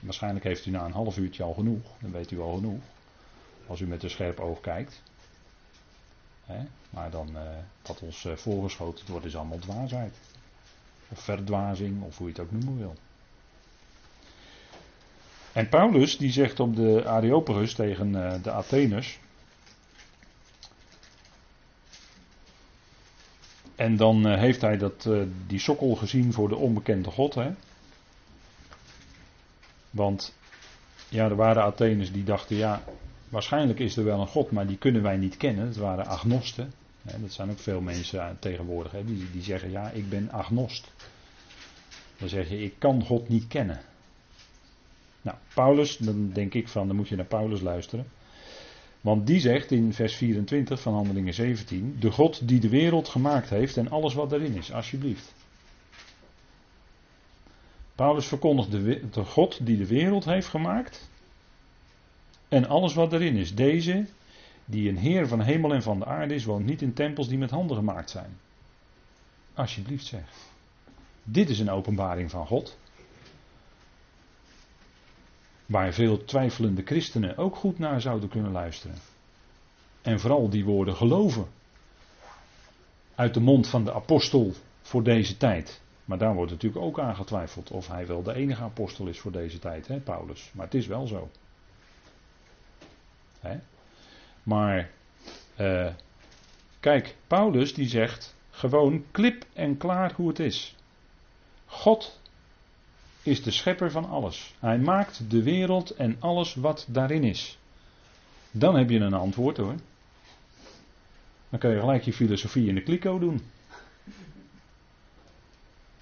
[0.00, 1.82] Waarschijnlijk heeft u na een half uurtje al genoeg.
[2.00, 2.82] Dan weet u al genoeg.
[3.66, 5.02] Als u met een scherp oog kijkt.
[6.90, 7.40] Maar dan, uh,
[7.82, 10.14] wat ons uh, voorgeschoten wordt, is allemaal dwaasheid.
[11.08, 12.94] Of verdwazing, of hoe je het ook noemen wil.
[15.54, 19.18] En Paulus, die zegt op de Areopagus tegen uh, de Atheners.
[23.74, 27.34] En dan uh, heeft hij dat, uh, die sokkel gezien voor de onbekende God.
[27.34, 27.50] Hè?
[29.90, 30.34] Want
[31.08, 32.82] ja, er waren Atheners die dachten, ja,
[33.28, 35.66] waarschijnlijk is er wel een God, maar die kunnen wij niet kennen.
[35.66, 36.72] Dat waren agnosten.
[37.02, 37.20] Hè?
[37.20, 39.04] Dat zijn ook veel mensen tegenwoordig, hè?
[39.04, 40.92] Die, die zeggen, ja, ik ben agnost.
[42.18, 43.80] Dan zeg je, ik kan God niet kennen.
[45.24, 48.06] Nou, Paulus, dan denk ik van, dan moet je naar Paulus luisteren.
[49.00, 53.50] Want die zegt in vers 24 van Handelingen 17: De God die de wereld gemaakt
[53.50, 55.34] heeft en alles wat daarin is, alsjeblieft.
[57.94, 61.08] Paulus verkondigt de, de God die de wereld heeft gemaakt
[62.48, 63.54] en alles wat erin is.
[63.54, 64.06] Deze,
[64.64, 67.38] die een Heer van hemel en van de aarde is, woont niet in tempels die
[67.38, 68.36] met handen gemaakt zijn.
[69.54, 70.24] Alsjeblieft zeg.
[71.22, 72.78] Dit is een openbaring van God.
[75.66, 78.96] Waar veel twijfelende christenen ook goed naar zouden kunnen luisteren.
[80.02, 81.46] En vooral die woorden geloven.
[83.14, 85.82] Uit de mond van de apostel voor deze tijd.
[86.04, 89.32] Maar daar wordt natuurlijk ook aan getwijfeld of hij wel de enige apostel is voor
[89.32, 90.50] deze tijd, hè, Paulus.
[90.54, 91.30] Maar het is wel zo.
[93.40, 93.58] Hè?
[94.42, 94.90] Maar,
[95.60, 95.92] uh,
[96.80, 100.76] kijk, Paulus die zegt gewoon klip en klaar hoe het is.
[101.66, 102.20] God
[103.24, 104.54] is de schepper van alles.
[104.58, 107.58] Hij maakt de wereld en alles wat daarin is.
[108.50, 109.74] Dan heb je een antwoord hoor.
[111.48, 113.40] Dan kan je gelijk je filosofie in de kliko doen.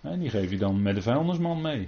[0.01, 1.87] En die geef je dan met de vuilnisman mee.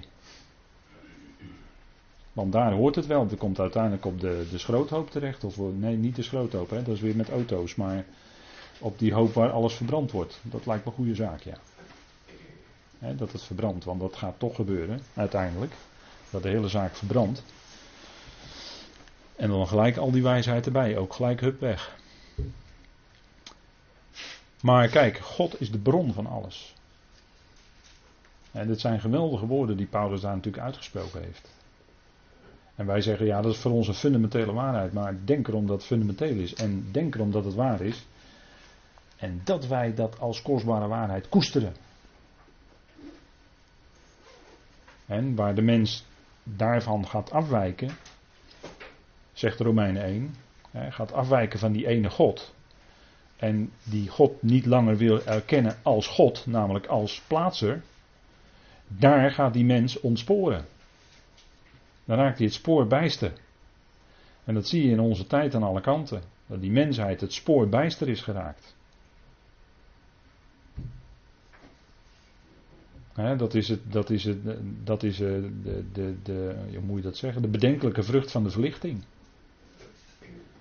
[2.33, 3.27] Want daar hoort het wel.
[3.27, 5.43] Het komt uiteindelijk op de, de schroothoop terecht.
[5.43, 6.69] Of nee, niet de schroothoop.
[6.69, 6.83] Hè.
[6.83, 7.75] Dat is weer met auto's.
[7.75, 8.05] Maar
[8.79, 10.39] op die hoop waar alles verbrand wordt.
[10.41, 11.57] Dat lijkt me een goede zaak, ja
[12.99, 15.73] dat het verbrandt, want dat gaat toch gebeuren uiteindelijk.
[16.29, 17.43] Dat de hele zaak verbrandt.
[19.35, 21.95] En dan gelijk al die wijsheid erbij, ook gelijk hup weg.
[24.61, 26.73] Maar kijk, God is de bron van alles.
[28.51, 31.53] En dit zijn geweldige woorden die Paulus daar natuurlijk uitgesproken heeft.
[32.75, 34.93] En wij zeggen, ja, dat is voor ons een fundamentele waarheid.
[34.93, 36.53] Maar denk erom dat het fundamenteel is.
[36.53, 38.05] En denk erom dat het waar is.
[39.17, 41.75] En dat wij dat als kostbare waarheid koesteren.
[45.05, 46.05] En waar de mens
[46.43, 47.89] daarvan gaat afwijken,
[49.33, 50.35] zegt Romeinen 1,
[50.89, 52.53] gaat afwijken van die ene God.
[53.35, 57.81] En die God niet langer wil erkennen als God, namelijk als plaatser.
[58.87, 60.65] Daar gaat die mens ontsporen.
[62.05, 63.33] Dan raakt hij het spoor bijster.
[64.43, 66.21] En dat zie je in onze tijd aan alle kanten.
[66.47, 68.74] Dat die mensheid het spoor bijster is geraakt.
[73.15, 74.37] Dat is, het, dat is, het,
[74.83, 75.29] dat is eh,
[75.63, 79.03] de, de, de, hoe moet je dat zeggen, de bedenkelijke vrucht van de verlichting.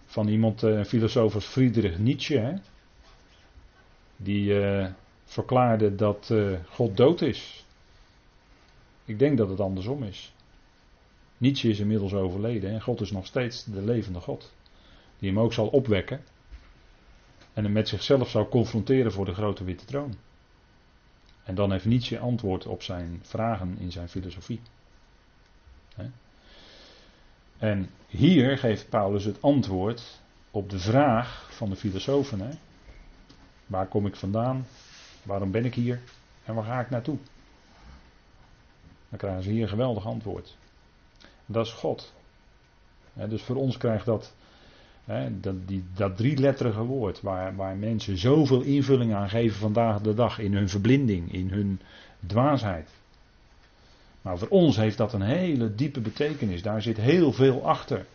[0.06, 2.60] Van iemand, een eh, filosoof als Friedrich Nietzsche,
[4.16, 4.86] die uh,
[5.24, 6.34] verklaarde dat
[6.68, 7.64] God dood is.
[9.04, 10.32] Ik denk dat het andersom is.
[11.38, 14.52] Nietzsche is inmiddels overleden en God is nog steeds de levende God.
[15.18, 16.20] Die hem ook zal opwekken
[17.52, 20.14] en hem met zichzelf zal confronteren voor de grote witte troon.
[21.44, 24.60] En dan heeft Nietzsche antwoord op zijn vragen in zijn filosofie.
[27.58, 32.58] En hier geeft Paulus het antwoord op de vraag van de filosofen.
[33.66, 34.66] Waar kom ik vandaan?
[35.22, 36.00] Waarom ben ik hier?
[36.44, 37.18] En waar ga ik naartoe?
[39.08, 40.56] Dan krijgen ze hier een geweldig antwoord.
[41.46, 42.12] Dat is God.
[43.12, 44.34] dus voor ons krijgt dat
[45.40, 50.38] dat, die, dat drieletterige woord, waar, waar mensen zoveel invulling aan geven vandaag de dag
[50.38, 51.80] in hun verblinding, in hun
[52.26, 52.88] dwaasheid.
[54.22, 56.62] Maar voor ons heeft dat een hele diepe betekenis.
[56.62, 58.06] Daar zit heel veel achter.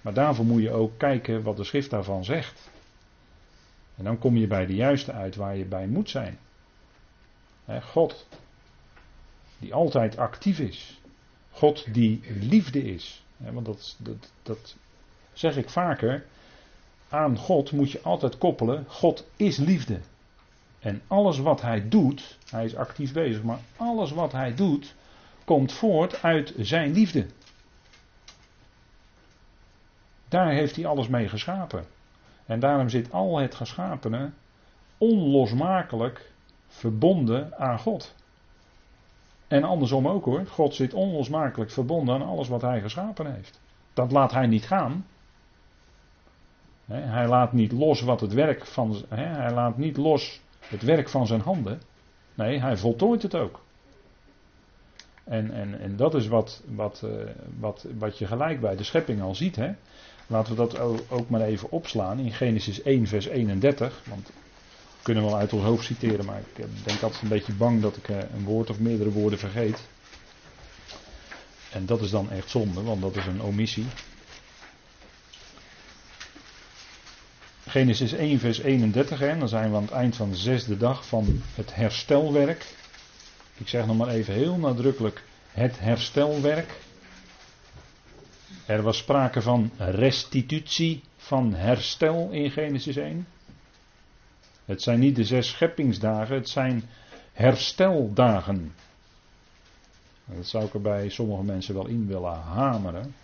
[0.00, 2.70] Maar daarvoor moet je ook kijken wat de schrift daarvan zegt.
[3.96, 6.38] En dan kom je bij de juiste uit waar je bij moet zijn.
[7.82, 8.26] God,
[9.58, 11.00] die altijd actief is.
[11.50, 13.24] God die liefde is.
[13.36, 14.76] want dat, dat, dat
[15.38, 16.24] zeg ik vaker,
[17.08, 20.00] aan God moet je altijd koppelen, God is liefde.
[20.78, 24.94] En alles wat hij doet, hij is actief bezig, maar alles wat hij doet,
[25.44, 27.26] komt voort uit zijn liefde.
[30.28, 31.84] Daar heeft hij alles mee geschapen.
[32.46, 34.30] En daarom zit al het geschapene
[34.98, 36.30] onlosmakelijk
[36.66, 38.14] verbonden aan God.
[39.48, 40.46] En andersom ook hoor.
[40.46, 43.60] God zit onlosmakelijk verbonden aan alles wat hij geschapen heeft.
[43.94, 45.06] Dat laat hij niet gaan.
[46.86, 48.96] Hij laat niet los wat het werk van.
[49.08, 51.80] Hij laat niet los het werk van zijn handen.
[52.34, 53.60] Nee, hij voltooit het ook.
[55.24, 57.10] En, en, en dat is wat, wat, eh,
[57.58, 59.56] wat, wat je gelijk bij de schepping al ziet.
[59.56, 59.72] Hè?
[60.26, 64.02] Laten we dat ook maar even opslaan in Genesis 1, vers 31.
[64.08, 67.54] Want we kunnen wel uit ons hoofd citeren, maar ik eh, denk altijd een beetje
[67.54, 69.88] bang dat ik eh, een woord of meerdere woorden vergeet.
[71.72, 73.86] En dat is dan echt zonde, want dat is een omissie.
[77.68, 81.06] Genesis 1, vers 31, en dan zijn we aan het eind van de zesde dag
[81.06, 82.74] van het herstelwerk.
[83.56, 86.80] Ik zeg nog maar even heel nadrukkelijk het herstelwerk.
[88.66, 93.26] Er was sprake van restitutie, van herstel in Genesis 1.
[94.64, 96.82] Het zijn niet de zes scheppingsdagen, het zijn
[97.32, 98.74] hersteldagen.
[100.24, 103.14] Dat zou ik er bij sommige mensen wel in willen hameren.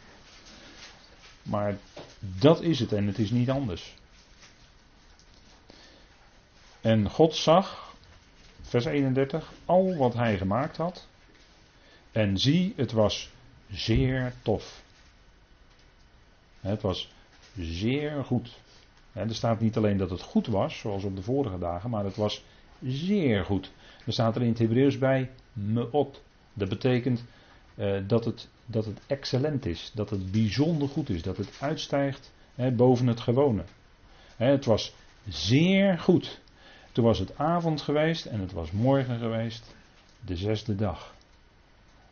[1.42, 1.76] Maar
[2.18, 3.94] dat is het en het is niet anders.
[6.82, 7.94] En God zag,
[8.62, 11.06] vers 31, al wat hij gemaakt had.
[12.12, 13.30] En zie, het was
[13.70, 14.82] zeer tof.
[16.60, 17.12] Het was
[17.56, 18.58] zeer goed.
[19.12, 22.16] Er staat niet alleen dat het goed was, zoals op de vorige dagen, maar het
[22.16, 22.44] was
[22.86, 23.72] zeer goed.
[24.06, 26.22] Er staat er in het Hebreeuws bij meot.
[26.54, 27.24] Dat betekent
[27.74, 32.32] uh, dat, het, dat het excellent is, dat het bijzonder goed is, dat het uitstijgt
[32.72, 33.62] boven het gewone.
[34.36, 34.94] het was
[35.28, 36.40] zeer goed.
[36.92, 39.74] Toen was het avond geweest en het was morgen geweest,
[40.20, 41.14] de zesde dag.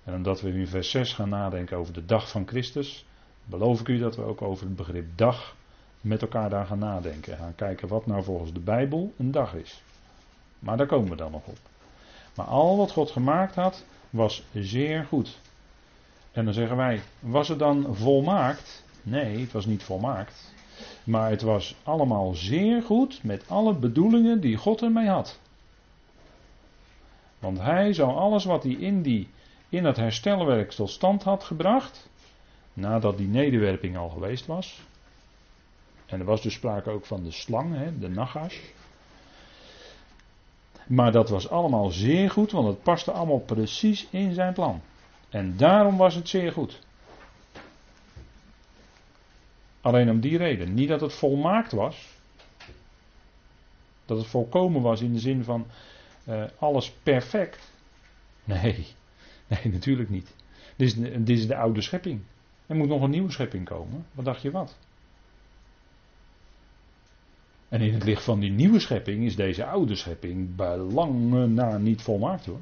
[0.05, 3.05] En omdat we in vers 6 gaan nadenken over de dag van Christus,
[3.45, 5.57] beloof ik u dat we ook over het begrip dag
[6.01, 7.37] met elkaar daar gaan nadenken.
[7.37, 9.83] Gaan kijken wat nou volgens de Bijbel een dag is.
[10.59, 11.59] Maar daar komen we dan nog op.
[12.35, 15.39] Maar al wat God gemaakt had, was zeer goed.
[16.33, 18.85] En dan zeggen wij, was het dan volmaakt?
[19.03, 20.53] Nee, het was niet volmaakt.
[21.05, 25.39] Maar het was allemaal zeer goed met alle bedoelingen die God ermee had.
[27.39, 29.29] Want hij zou alles wat hij in, die,
[29.69, 32.09] in het herstelwerk tot stand had gebracht,
[32.73, 34.81] nadat die nederwerping al geweest was.
[36.07, 38.61] En er was dus sprake ook van de slang, hè, de nagas.
[40.87, 44.81] Maar dat was allemaal zeer goed, want het paste allemaal precies in zijn plan.
[45.29, 46.81] En daarom was het zeer goed.
[49.81, 50.75] Alleen om die reden.
[50.75, 52.09] Niet dat het volmaakt was.
[54.05, 55.67] Dat het volkomen was in de zin van
[56.29, 57.73] uh, alles perfect.
[58.45, 58.87] Nee,
[59.47, 60.35] nee, natuurlijk niet.
[60.77, 62.21] Dit is, dit is de oude schepping.
[62.67, 64.07] Er moet nog een nieuwe schepping komen.
[64.13, 64.79] Wat dacht je wat?
[67.69, 71.79] En in het licht van die nieuwe schepping is deze oude schepping bij lange na
[71.79, 72.61] niet volmaakt hoor.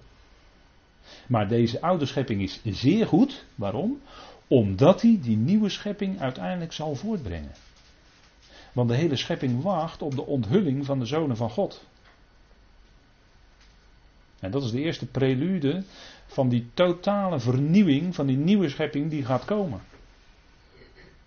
[1.26, 3.44] Maar deze oude schepping is zeer goed.
[3.54, 4.00] Waarom?
[4.48, 7.52] Omdat hij die nieuwe schepping uiteindelijk zal voortbrengen.
[8.72, 11.86] Want de hele schepping wacht op de onthulling van de zonen van God.
[14.40, 15.82] En dat is de eerste prelude
[16.26, 19.80] van die totale vernieuwing van die nieuwe schepping die gaat komen.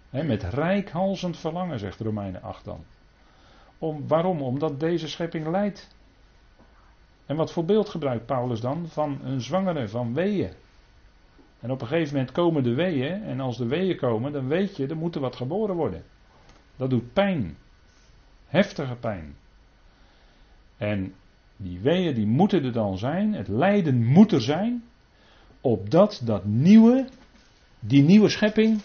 [0.09, 2.83] Met rijkhalsend verlangen, zegt Romeinen 8 dan.
[3.77, 4.41] Om, waarom?
[4.41, 5.87] Omdat deze schepping leidt.
[7.25, 8.87] En wat voor beeld gebruikt Paulus dan?
[8.87, 10.53] Van een zwangere, van weeën.
[11.61, 13.23] En op een gegeven moment komen de weeën.
[13.23, 16.03] En als de weeën komen, dan weet je, er moet er wat geboren worden.
[16.75, 17.57] Dat doet pijn.
[18.47, 19.35] Heftige pijn.
[20.77, 21.13] En
[21.57, 23.33] die weeën die moeten er dan zijn.
[23.33, 24.83] Het lijden moet er zijn.
[25.61, 27.07] Opdat dat nieuwe,
[27.79, 28.81] die nieuwe schepping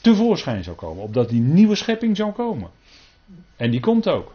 [0.00, 1.02] tevoorschijn zou komen.
[1.02, 2.70] Opdat die nieuwe schepping zou komen.
[3.56, 4.34] En die komt ook.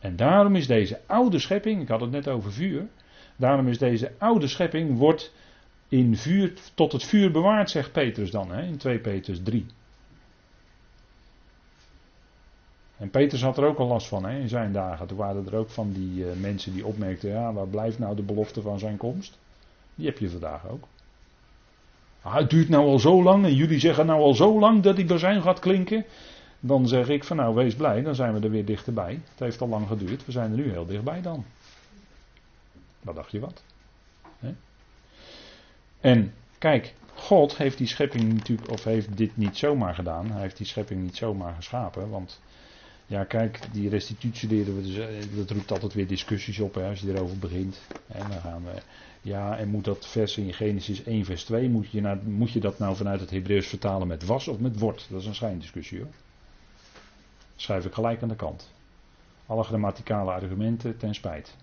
[0.00, 2.86] En daarom is deze oude schepping, ik had het net over vuur.
[3.36, 5.32] Daarom is deze oude schepping, wordt
[5.92, 9.66] in vuur, tot het vuur bewaard, zegt Petrus dan, hè, in 2 Petrus 3.
[12.96, 15.06] En Petrus had er ook al last van hè, in zijn dagen.
[15.06, 18.22] Toen waren er ook van die uh, mensen die opmerkten: ja, waar blijft nou de
[18.22, 19.38] belofte van zijn komst?
[19.94, 20.84] Die heb je vandaag ook.
[22.22, 24.96] Ah, het duurt nou al zo lang en jullie zeggen nou al zo lang dat
[24.96, 26.04] die zijn gaat klinken.
[26.60, 29.12] Dan zeg ik van nou wees blij, dan zijn we er weer dichterbij.
[29.12, 31.44] Het heeft al lang geduurd, we zijn er nu heel dichtbij dan.
[33.00, 33.62] Wat dacht je wat?
[36.02, 40.30] En kijk, God heeft die schepping natuurlijk, of heeft dit niet zomaar gedaan.
[40.30, 42.10] Hij heeft die schepping niet zomaar geschapen.
[42.10, 42.40] Want
[43.06, 46.88] ja, kijk, die restitutie leren we, dus, eh, dat roept altijd weer discussies op hè,
[46.88, 47.80] als je erover begint.
[48.06, 48.82] En dan gaan we,
[49.20, 52.78] ja, en moet dat vers in Genesis 1, vers 2, moet je, moet je dat
[52.78, 55.06] nou vanuit het Hebreeuws vertalen met was of met wordt?
[55.10, 56.12] Dat is een schijndiscussie hoor.
[57.56, 58.72] Schrijf ik gelijk aan de kant.
[59.46, 61.56] Alle grammaticale argumenten ten spijt.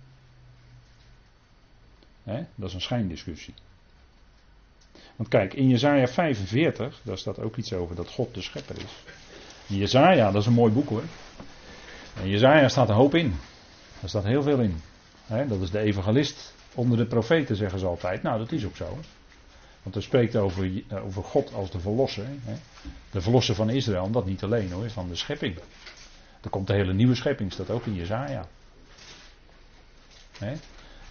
[2.55, 3.53] Dat is een schijndiscussie.
[5.19, 9.03] Want kijk, in Jezaja 45, daar staat ook iets over dat God de schepper is.
[9.67, 11.03] In Jezaja, dat is een mooi boek hoor.
[12.23, 13.35] In Jezaja staat een hoop in.
[13.99, 14.81] Daar staat heel veel in.
[15.47, 18.23] dat is de evangelist onder de profeten, zeggen ze altijd.
[18.23, 18.97] Nou, dat is ook zo.
[19.83, 22.25] Want er spreekt over, over God als de verlosser.
[23.11, 25.57] De verlosser van Israël, dat niet alleen hoor, van de schepping.
[26.41, 28.47] Er komt de hele nieuwe schepping, staat ook in Jezaja.
[30.37, 30.53] He?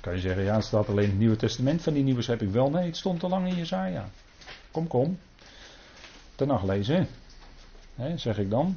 [0.00, 2.52] Kan je zeggen, ja, het staat alleen het Nieuwe Testament van die nieuwe schepping.
[2.52, 4.08] Wel, nee, het stond al lang in Jezaja.
[4.70, 5.18] Kom, kom.
[6.34, 7.08] Ten nacht lezen,
[8.16, 8.76] zeg ik dan.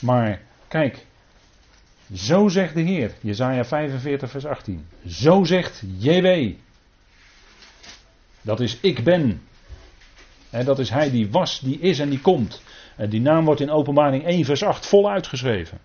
[0.00, 1.06] Maar, kijk,
[2.14, 4.86] zo zegt de Heer, Jezaja 45 vers 18.
[5.06, 6.52] Zo zegt JW.
[8.42, 9.42] Dat is ik ben.
[10.50, 12.62] He, dat is hij die was, die is en die komt.
[12.96, 15.78] En die naam wordt in openbaring 1 vers 8 vol uitgeschreven.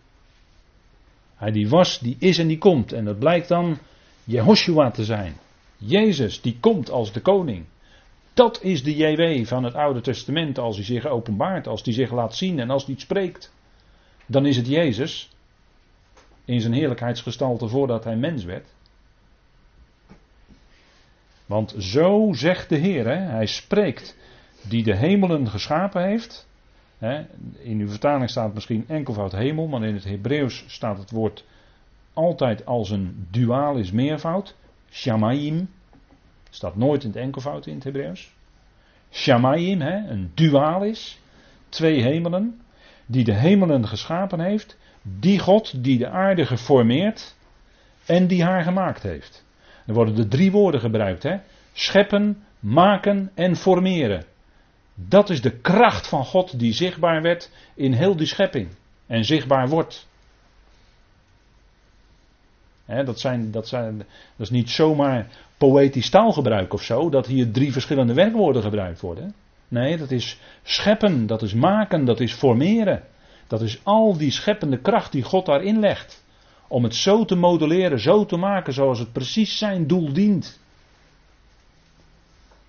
[1.36, 2.92] Hij die was, die is en die komt.
[2.94, 3.78] En dat blijkt dan
[4.26, 5.38] Jehoshua te zijn.
[5.78, 7.66] Jezus, die komt als de koning.
[8.34, 12.12] Dat is de JW van het Oude Testament als hij zich openbaart, als hij zich
[12.12, 13.54] laat zien en als hij spreekt.
[14.26, 15.30] Dan is het Jezus
[16.46, 18.74] in zijn heerlijkheidsgestalte voordat hij mens werd.
[21.46, 24.18] Want zo zegt de Heer, hè, hij spreekt,
[24.62, 26.48] die de hemelen geschapen heeft.
[26.98, 27.26] Hè,
[27.58, 31.46] in uw vertaling staat misschien enkelvoud hemel, maar in het Hebreeuws staat het woord
[32.16, 34.56] altijd als een duaal is meervoud.
[34.92, 35.70] Shamayim.
[36.50, 38.34] Staat nooit in het enkelvoud in het Hebreeuws.
[39.12, 41.20] Shamayim, hè, een duaal is.
[41.70, 42.62] Twee hemelen.
[43.06, 44.78] Die de hemelen geschapen heeft.
[45.02, 47.36] Die God die de aarde geformeerd.
[48.06, 49.46] En die haar gemaakt heeft.
[49.86, 51.24] Er worden er drie woorden gebruikt.
[51.24, 51.38] Hè?
[51.74, 54.26] Scheppen, maken en formeren.
[54.96, 58.70] Dat is de kracht van God die zichtbaar werd in heel die schepping.
[59.08, 60.08] En zichtbaar wordt
[62.86, 64.06] dat, zijn, dat, zijn, dat
[64.38, 65.28] is niet zomaar
[65.58, 69.34] poëtisch taalgebruik of zo, dat hier drie verschillende werkwoorden gebruikt worden.
[69.68, 73.04] Nee, dat is scheppen, dat is maken, dat is formeren.
[73.48, 76.24] Dat is al die scheppende kracht die God daarin legt.
[76.68, 80.60] Om het zo te modelleren, zo te maken zoals het precies zijn doel dient.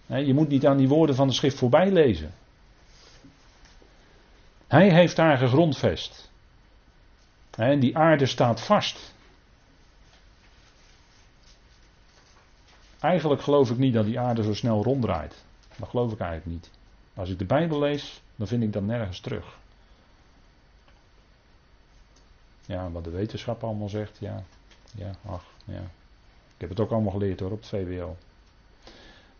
[0.06, 2.34] je moet niet aan die woorden van de schrift voorbij lezen.
[4.66, 6.30] Hij heeft daar gegrondvest.
[7.56, 9.14] En die aarde staat vast.
[13.06, 15.44] Eigenlijk geloof ik niet dat die aarde zo snel ronddraait.
[15.76, 16.70] Dat geloof ik eigenlijk niet.
[17.14, 19.58] Als ik de Bijbel lees, Dan vind ik dat nergens terug.
[22.66, 24.42] Ja, wat de wetenschap allemaal zegt, ja.
[24.94, 25.80] Ja, ach, ja.
[26.54, 28.16] Ik heb het ook allemaal geleerd hoor, op het VWO.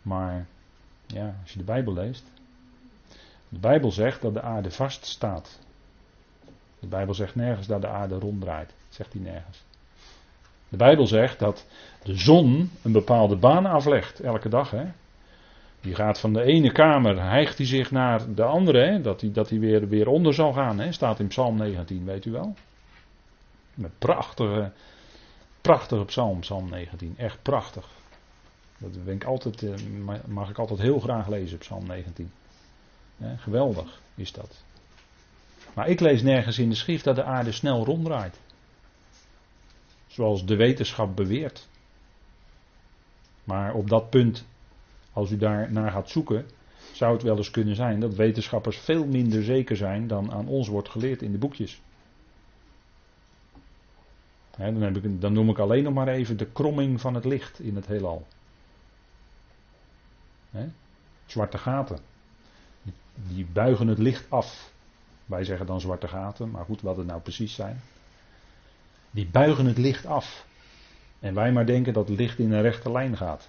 [0.02, 0.46] Maar,
[1.06, 2.24] ja, als je de Bijbel leest.
[3.48, 5.58] De Bijbel zegt dat de aarde vast staat.
[6.78, 8.74] De Bijbel zegt nergens dat de aarde ronddraait.
[8.88, 9.64] Zegt hij nergens.
[10.68, 11.66] De Bijbel zegt dat
[12.02, 14.70] de zon een bepaalde baan aflegt, elke dag.
[14.70, 14.84] Hè?
[15.80, 19.00] Die gaat van de ene kamer, hijgt hij zich naar de andere, hè?
[19.00, 20.78] dat hij, dat weer, weer onder zal gaan.
[20.78, 20.92] Hè?
[20.92, 22.54] Staat in Psalm 19, weet u wel.
[23.74, 24.72] Met prachtige,
[25.60, 27.14] prachtige psalm, Psalm 19.
[27.16, 27.88] Echt prachtig.
[28.78, 29.74] Dat ben ik altijd, eh,
[30.26, 32.30] mag ik altijd heel graag lezen, Psalm 19.
[33.36, 34.64] geweldig is dat.
[35.74, 38.40] Maar ik lees nergens in de schrift dat de aarde snel ronddraait.
[40.16, 41.68] Zoals de wetenschap beweert.
[43.44, 44.46] Maar op dat punt,
[45.12, 46.46] als u daar naar gaat zoeken,
[46.92, 50.68] zou het wel eens kunnen zijn dat wetenschappers veel minder zeker zijn dan aan ons
[50.68, 51.80] wordt geleerd in de boekjes.
[54.56, 57.86] dan, dan noem ik alleen nog maar even de kromming van het licht in het
[57.86, 58.26] heelal.
[61.26, 61.98] zwarte gaten.
[63.12, 64.72] Die buigen het licht af.
[65.26, 67.80] Wij zeggen dan zwarte gaten, maar goed, wat het nou precies zijn.
[69.16, 70.46] Die buigen het licht af.
[71.20, 73.48] En wij maar denken dat het licht in een rechte lijn gaat.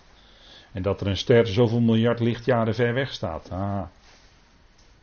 [0.71, 3.51] En dat er een ster zoveel miljard lichtjaren ver weg staat.
[3.51, 3.83] Ah,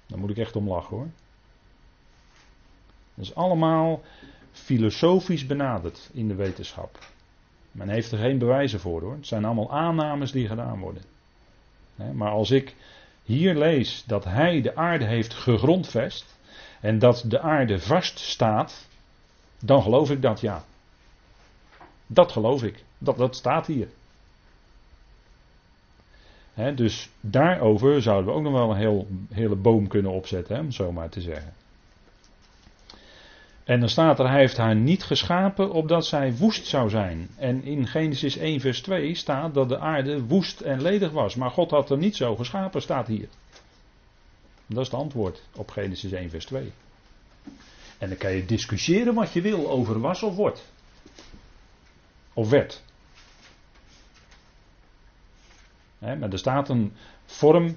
[0.07, 1.09] daar moet ik echt om lachen hoor.
[3.15, 4.03] Dat is allemaal
[4.53, 6.99] filosofisch benaderd in de wetenschap.
[7.71, 9.13] Men heeft er geen bewijzen voor hoor.
[9.13, 11.03] Het zijn allemaal aannames die gedaan worden.
[12.13, 12.75] Maar als ik
[13.23, 16.39] hier lees dat hij de aarde heeft gegrondvest
[16.81, 18.89] en dat de aarde vast staat,
[19.65, 20.65] dan geloof ik dat ja.
[22.07, 22.85] Dat geloof ik.
[22.99, 23.89] Dat, dat staat hier.
[26.75, 30.93] dus daarover zouden we ook nog wel een heel, hele boom kunnen opzetten, om zo
[30.93, 31.53] maar te zeggen.
[33.65, 37.29] En dan staat er, hij heeft haar niet geschapen opdat zij woest zou zijn.
[37.37, 41.35] En in Genesis 1 vers 2 staat dat de aarde woest en ledig was.
[41.35, 43.29] Maar God had er niet zo geschapen, staat hier.
[44.67, 46.73] Dat is het antwoord op Genesis 1 vers 2.
[47.99, 50.73] En dan kan je discussiëren wat je wil over was of wordt.
[52.33, 52.83] Of werd.
[55.99, 56.93] maar er staat een
[57.25, 57.77] vorm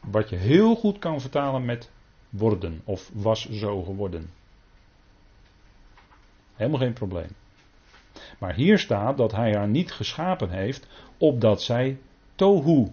[0.00, 1.90] wat je heel goed kan vertalen met
[2.28, 4.30] worden of was zo geworden.
[6.54, 7.30] Helemaal geen probleem.
[8.38, 10.86] Maar hier staat dat hij haar niet geschapen heeft
[11.18, 11.98] opdat zij
[12.34, 12.92] tohu,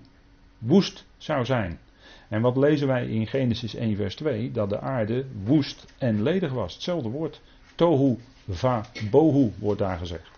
[0.57, 1.79] woest zou zijn.
[2.27, 4.51] En wat lezen wij in Genesis 1 vers 2?
[4.51, 6.73] Dat de aarde woest en ledig was.
[6.73, 7.41] Hetzelfde woord.
[7.75, 8.17] Tohu
[8.49, 10.29] va bohu wordt daar gezegd.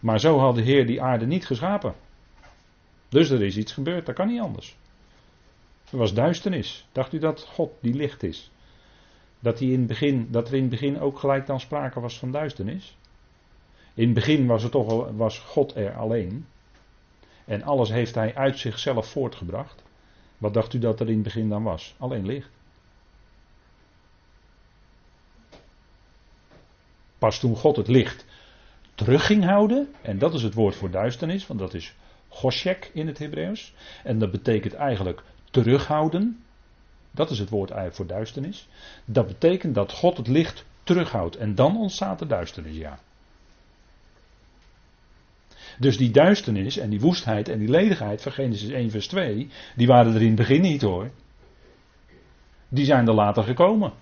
[0.00, 1.94] Maar zo had de Heer die aarde niet geschapen.
[3.08, 4.76] Dus er is iets gebeurd, dat kan niet anders.
[5.90, 6.86] Er was duisternis.
[6.92, 8.50] Dacht u dat God die licht is?
[9.40, 12.32] Dat, in het begin, dat er in het begin ook gelijk dan sprake was van
[12.32, 12.96] duisternis?
[13.94, 16.46] In het begin was, het toch, was God er alleen.
[17.44, 19.82] En alles heeft hij uit zichzelf voortgebracht.
[20.38, 21.94] Wat dacht u dat er in het begin dan was?
[21.98, 22.50] Alleen licht.
[27.18, 28.24] Pas toen God het licht
[28.94, 31.94] terug ging houden, en dat is het woord voor duisternis, want dat is
[32.28, 33.74] goshek in het Hebreeuws,
[34.04, 36.42] en dat betekent eigenlijk terughouden.
[37.10, 38.68] Dat is het woord eigenlijk voor duisternis.
[39.04, 42.98] Dat betekent dat God het licht terughoudt en dan ontstaat de duisternis, ja.
[45.78, 49.86] Dus die duisternis en die woestheid en die ledigheid van Genesis 1 vers 2, die
[49.86, 51.10] waren er in het begin niet hoor.
[52.68, 53.92] Die zijn er later gekomen.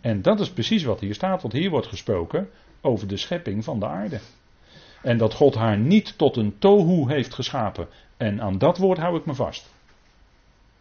[0.00, 2.48] En dat is precies wat hier staat, want hier wordt gesproken
[2.80, 4.20] over de schepping van de aarde.
[5.02, 7.88] En dat God haar niet tot een tohu heeft geschapen.
[8.16, 9.72] En aan dat woord hou ik me vast.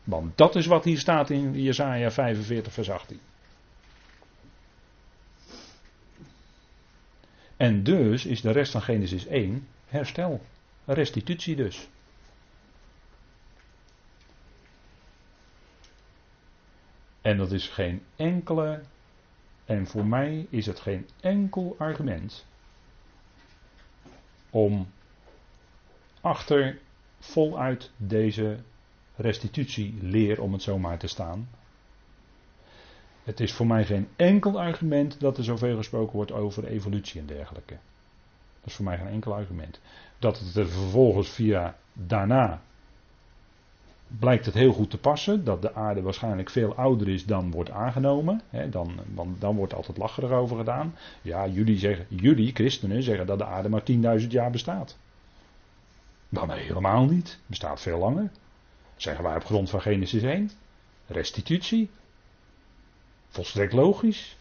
[0.03, 3.19] Want dat is wat hier staat in Jesaja 45 vers 18.
[7.63, 10.41] En dus is de rest van Genesis 1 herstel.
[10.85, 11.87] Restitutie dus.
[17.21, 18.81] En dat is geen enkele,
[19.65, 22.45] en voor mij is het geen enkel argument
[24.49, 24.87] om
[26.21, 26.79] achter
[27.19, 28.59] voluit deze
[29.15, 31.49] restitutieleer, om het zo maar te staan,
[33.23, 37.27] het is voor mij geen enkel argument dat er zoveel gesproken wordt over evolutie en
[37.27, 37.73] dergelijke.
[38.59, 39.79] Dat is voor mij geen enkel argument.
[40.19, 42.61] Dat het er vervolgens via daarna
[44.19, 45.43] blijkt het heel goed te passen.
[45.43, 48.41] Dat de aarde waarschijnlijk veel ouder is dan wordt aangenomen.
[48.69, 50.95] dan, dan, dan wordt altijd lacherig over gedaan.
[51.21, 53.83] Ja, jullie, zeggen, jullie, christenen, zeggen dat de aarde maar
[54.21, 54.97] 10.000 jaar bestaat.
[56.29, 57.39] Dan helemaal niet.
[57.45, 58.31] Bestaat veel langer.
[58.95, 60.51] zeggen wij op grond van Genesis 1.
[61.07, 61.89] Restitutie.
[63.33, 64.35] Volstrekt logisch.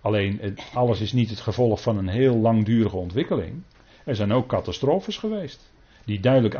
[0.00, 3.62] Alleen alles is niet het gevolg van een heel langdurige ontwikkeling.
[4.04, 5.72] Er zijn ook catastrofes geweest.
[6.04, 6.56] Die duidelijk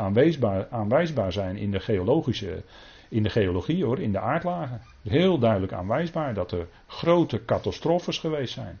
[0.69, 2.63] aanwijsbaar, zijn in de geologische,
[3.09, 4.81] in de geologie hoor, in de aardlagen.
[5.01, 8.79] Heel duidelijk aanwijsbaar dat er grote catastrofes geweest zijn.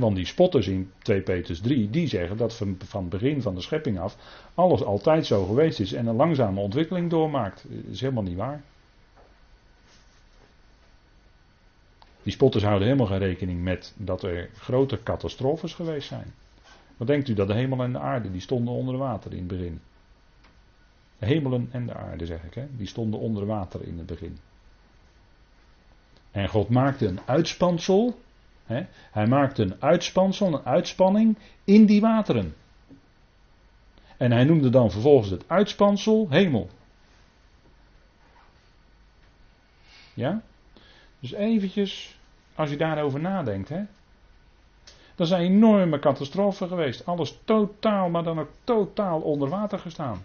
[0.00, 3.54] want die spotters in 2 Petrus 3, die zeggen dat van, van het begin van
[3.54, 4.16] de schepping af
[4.54, 7.64] alles altijd zo geweest is en een langzame ontwikkeling doormaakt.
[7.68, 8.62] Dat is helemaal niet waar.
[12.26, 16.34] Die spotters houden helemaal geen rekening met dat er grote catastrofes geweest zijn.
[16.96, 19.46] Wat denkt u dat de hemel en de aarde, die stonden onder water in het
[19.46, 19.80] begin.
[21.18, 24.38] De hemelen en de aarde zeg ik, hè, die stonden onder water in het begin.
[26.30, 28.20] En God maakte een uitspansel.
[28.64, 32.54] Hè, hij maakte een uitspansel, een uitspanning in die wateren.
[34.16, 36.70] En hij noemde dan vervolgens het uitspansel hemel.
[40.14, 40.42] Ja?
[41.26, 42.18] Dus eventjes,
[42.54, 43.82] als je daarover nadenkt, hè.
[45.14, 47.06] Dat zijn enorme catastrofen geweest.
[47.06, 50.22] Alles totaal, maar dan ook totaal onder water gestaan.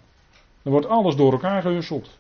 [0.64, 2.18] Er wordt alles door elkaar gehusseld.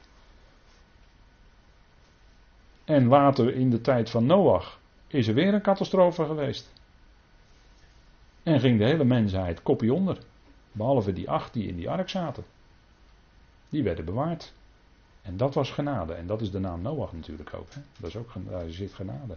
[2.83, 6.73] En later in de tijd van Noach is er weer een catastrofe geweest.
[8.43, 10.17] En ging de hele mensheid kopie onder.
[10.71, 12.45] Behalve die acht die in die ark zaten.
[13.69, 14.53] Die werden bewaard.
[15.21, 16.13] En dat was genade.
[16.13, 17.73] En dat is de naam Noach natuurlijk ook.
[17.73, 17.81] Hè?
[17.97, 19.35] Dat is ook, daar zit genade.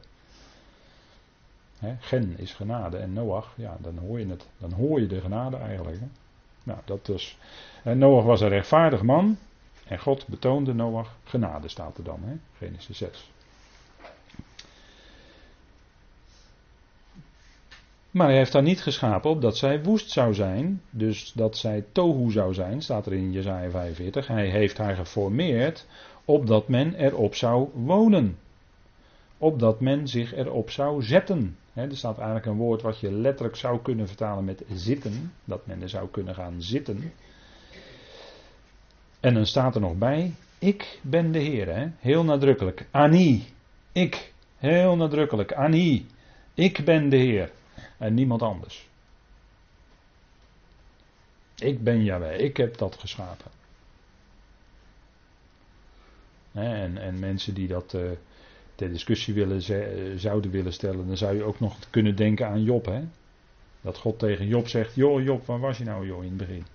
[1.78, 1.94] Hè?
[2.00, 2.96] Gen is genade.
[2.96, 4.46] En Noach, ja, dan hoor je het.
[4.58, 6.00] Dan hoor je de genade eigenlijk.
[6.00, 6.06] Hè?
[6.62, 7.38] Nou, dat dus.
[7.82, 9.36] En Noach was een rechtvaardig man.
[9.86, 12.20] En God betoonde Noach genade, staat er dan.
[12.22, 12.36] Hè?
[12.58, 13.32] Genesis 6.
[18.14, 20.82] Maar hij heeft daar niet geschapen op dat zij woest zou zijn.
[20.90, 24.26] Dus dat zij tohu zou zijn, staat er in Jezaja 45.
[24.26, 25.86] Hij heeft haar geformeerd
[26.24, 28.38] opdat men erop zou wonen.
[29.38, 31.56] Opdat men zich erop zou zetten.
[31.74, 35.32] er staat eigenlijk een woord wat je letterlijk zou kunnen vertalen met zitten.
[35.44, 37.12] Dat men er zou kunnen gaan zitten.
[39.20, 41.92] En dan staat er nog bij, ik ben de Heer.
[41.98, 42.86] Heel nadrukkelijk.
[42.90, 43.44] Ani.
[43.92, 44.32] Ik.
[44.56, 45.52] Heel nadrukkelijk.
[45.52, 46.06] Ani.
[46.54, 47.50] Ik ben de Heer
[48.04, 48.88] en niemand anders.
[51.54, 53.50] Ik ben Yahweh, ik heb dat geschapen.
[56.52, 58.10] En, en mensen die dat uh,
[58.74, 62.62] ter discussie willen, eh, zouden willen stellen, dan zou je ook nog kunnen denken aan
[62.62, 62.84] Job.
[62.84, 63.04] Hè?
[63.80, 66.66] Dat God tegen Job zegt: Joh, Job, waar was je nou, joh, in het begin?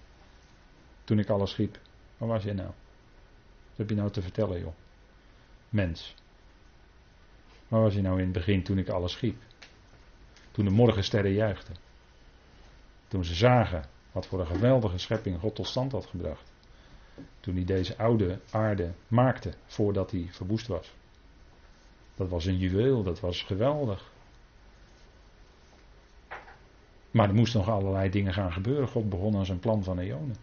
[1.04, 1.80] Toen ik alles schiep.
[2.18, 2.68] Waar was je nou?
[2.68, 4.74] Wat heb je nou te vertellen, joh?
[5.70, 6.16] Mens.
[7.68, 9.36] Waar was je nou in het begin toen ik alles schiep?
[10.60, 11.76] Toen de morgensterren juichten.
[13.08, 16.52] Toen ze zagen wat voor een geweldige schepping God tot stand had gebracht.
[17.40, 20.94] Toen hij deze oude aarde maakte voordat hij verwoest was.
[22.16, 24.12] Dat was een juweel, dat was geweldig.
[27.12, 28.88] Maar er moesten nog allerlei dingen gaan gebeuren.
[28.88, 30.36] God begon aan zijn plan van eonen.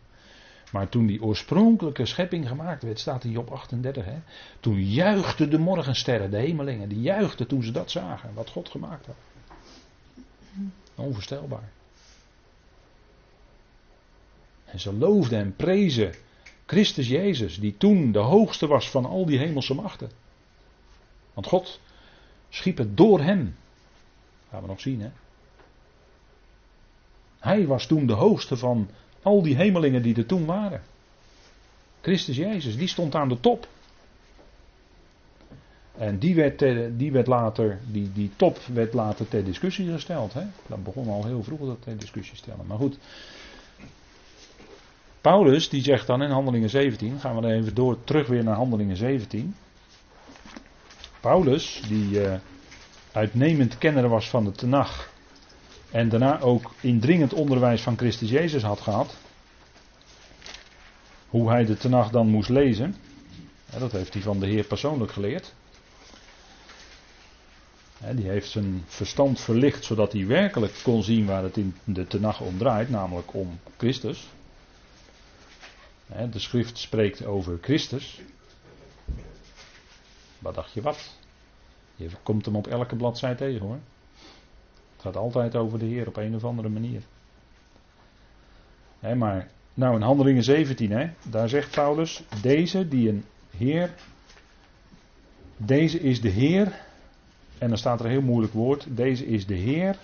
[0.72, 4.18] Maar toen die oorspronkelijke schepping gemaakt werd, staat in Job 38, hè,
[4.60, 9.06] toen juichten de morgensterren, de hemelingen, die juichten toen ze dat zagen, wat God gemaakt
[9.06, 9.16] had.
[10.94, 11.72] Onvoorstelbaar.
[14.64, 16.14] En ze loofden en prezen
[16.66, 20.10] Christus Jezus, die toen de hoogste was van al die hemelse machten.
[21.34, 21.80] Want God
[22.48, 23.56] schiep het door hem.
[24.50, 25.10] Gaan we nog zien, hè?
[27.38, 28.88] Hij was toen de hoogste van
[29.22, 30.82] al die hemelingen die er toen waren.
[32.00, 33.68] Christus Jezus, die stond aan de top.
[35.98, 36.58] En die werd,
[36.98, 40.32] die werd later, die, die top werd later ter discussie gesteld.
[40.32, 40.42] Hè?
[40.66, 42.66] Dat begon al heel vroeg dat ter discussie stellen.
[42.66, 42.98] Maar goed.
[45.20, 48.54] Paulus die zegt dan in Handelingen 17, gaan we dan even door terug weer naar
[48.54, 49.54] Handelingen 17.
[51.20, 52.34] Paulus, die uh,
[53.12, 55.10] uitnemend kenner was van de Tenach.
[55.90, 59.16] En daarna ook indringend onderwijs van Christus Jezus had gehad.
[61.28, 62.94] Hoe hij de Tenach dan moest lezen.
[63.78, 65.54] dat heeft hij van de Heer persoonlijk geleerd
[67.98, 72.40] die heeft zijn verstand verlicht zodat hij werkelijk kon zien waar het in de tenag
[72.40, 74.28] om draait, namelijk om Christus.
[76.30, 78.20] de schrift spreekt over Christus.
[80.38, 81.14] Wat dacht je wat?
[81.96, 83.78] Je komt hem op elke bladzijde tegen hoor.
[84.92, 87.02] Het gaat altijd over de Heer op een of andere manier.
[89.00, 93.94] maar, nou in Handelingen 17, daar zegt Paulus, deze die een Heer,
[95.56, 96.84] deze is de Heer
[97.58, 98.86] en dan staat er een heel moeilijk woord.
[98.96, 99.98] Deze is de Heer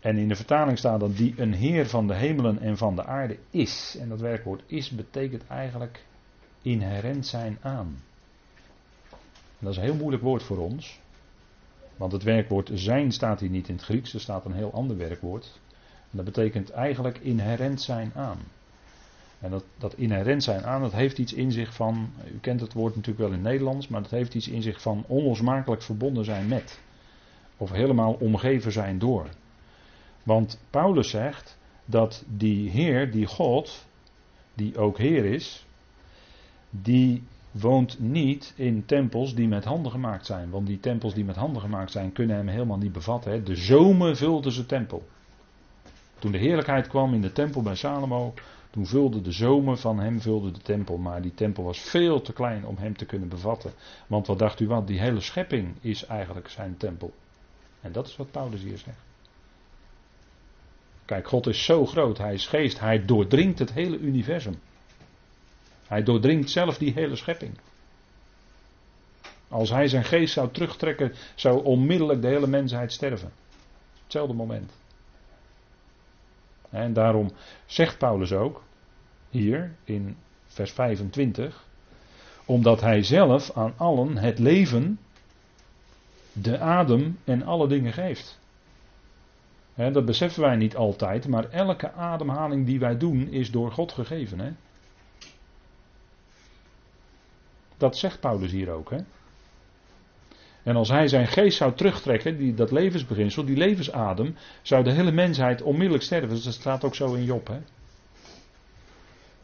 [0.00, 3.04] En in de vertaling staat dan die een Heer van de hemelen en van de
[3.04, 3.96] aarde is.
[4.00, 6.04] En dat werkwoord is betekent eigenlijk
[6.62, 7.96] inherent zijn aan.
[9.58, 11.00] Dat is een heel moeilijk woord voor ons.
[11.96, 14.96] Want het werkwoord zijn staat hier niet in het Grieks, er staat een heel ander
[14.96, 15.60] werkwoord.
[16.10, 18.38] En dat betekent eigenlijk inherent zijn aan.
[19.40, 22.72] En dat, dat inherent zijn aan, dat heeft iets in zich van, u kent het
[22.72, 26.24] woord natuurlijk wel in het Nederlands, maar dat heeft iets in zich van onlosmakelijk verbonden
[26.24, 26.80] zijn met.
[27.56, 29.26] Of helemaal omgeven zijn door.
[30.22, 33.86] Want Paulus zegt dat die Heer, die God,
[34.54, 35.66] die ook Heer is,
[36.70, 40.50] die woont niet in tempels die met handen gemaakt zijn.
[40.50, 43.44] Want die tempels die met handen gemaakt zijn, kunnen hem helemaal niet bevatten.
[43.44, 45.08] De zomer vulde zijn tempel.
[46.18, 48.34] Toen de heerlijkheid kwam in de tempel bij Salomo,
[48.78, 50.96] toen vulde de zomer van hem vulde de tempel.
[50.96, 53.72] Maar die tempel was veel te klein om hem te kunnen bevatten.
[54.06, 57.12] Want wat dacht u wat, die hele schepping is eigenlijk zijn tempel.
[57.80, 58.98] En dat is wat Paulus hier zegt.
[61.04, 64.58] Kijk, God is zo groot, hij is geest, hij doordringt het hele universum.
[65.86, 67.58] Hij doordringt zelf die hele schepping.
[69.48, 73.32] Als hij zijn geest zou terugtrekken, zou onmiddellijk de hele mensheid sterven.
[74.02, 74.72] Hetzelfde moment.
[76.70, 77.30] En daarom
[77.66, 78.66] zegt Paulus ook,
[79.30, 80.16] hier in
[80.46, 81.66] vers 25,
[82.44, 84.98] omdat hij zelf aan allen het leven,
[86.32, 88.38] de adem en alle dingen geeft.
[89.74, 94.56] dat beseffen wij niet altijd, maar elke ademhaling die wij doen is door God gegeven.
[97.76, 98.92] Dat zegt Paulus hier ook.
[100.62, 105.12] En als hij zijn geest zou terugtrekken, die, dat levensbeginsel, die levensadem, zou de hele
[105.12, 106.28] mensheid onmiddellijk sterven.
[106.28, 107.50] Dus dat staat ook zo in Job.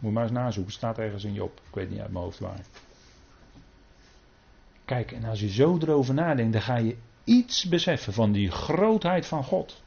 [0.05, 1.61] Moet maar eens nazoeken, staat ergens in Job.
[1.69, 2.61] Ik weet niet uit mijn hoofd waar.
[4.85, 9.27] Kijk, en als je zo erover nadenkt, dan ga je iets beseffen van die grootheid
[9.27, 9.83] van God.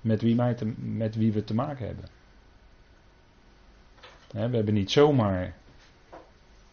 [0.00, 2.04] Met wie, wij te, met wie we te maken hebben.
[4.30, 5.54] we hebben niet zomaar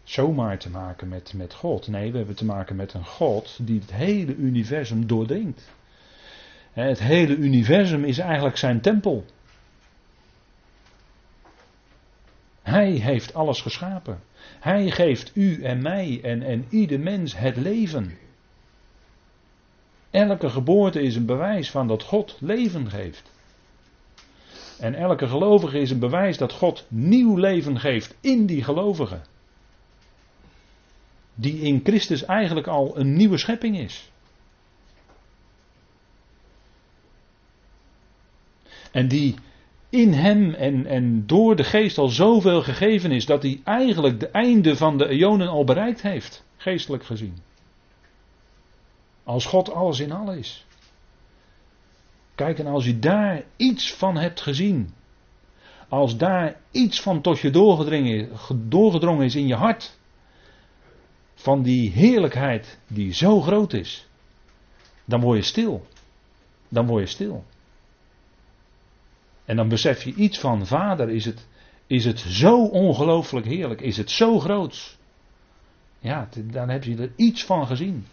[0.04, 1.88] zomaar te maken met, met God.
[1.88, 5.70] Nee, we hebben te maken met een God die het hele universum doordringt.
[6.72, 9.26] Het hele universum is eigenlijk zijn tempel.
[12.70, 14.20] Hij heeft alles geschapen.
[14.60, 18.18] Hij geeft u en mij en, en ieder mens het leven.
[20.12, 23.32] Elke geboorte is een bewijs van dat God leven geeft.
[24.80, 29.22] En elke gelovige is een bewijs dat God nieuw leven geeft in die gelovigen
[31.40, 34.12] die in Christus eigenlijk al een nieuwe schepping is.
[38.92, 39.36] En die
[39.90, 44.28] in hem en, en door de geest al zoveel gegeven is dat hij eigenlijk de
[44.28, 47.38] einde van de eonen al bereikt heeft, geestelijk gezien.
[49.24, 50.66] Als God alles in alles is.
[52.36, 54.94] Kijk, en als je daar iets van hebt gezien,
[55.88, 57.50] als daar iets van tot je
[58.70, 59.98] doorgedrongen is in je hart,
[61.36, 64.08] van die heerlijkheid die zo groot is,
[65.06, 65.86] dan word je stil.
[66.70, 67.46] Dan word je stil.
[69.50, 71.48] En dan besef je iets van, vader, is het,
[71.88, 74.98] is het zo ongelooflijk heerlijk, is het zo groot.
[76.00, 78.06] Ja, dan heb je er iets van gezien.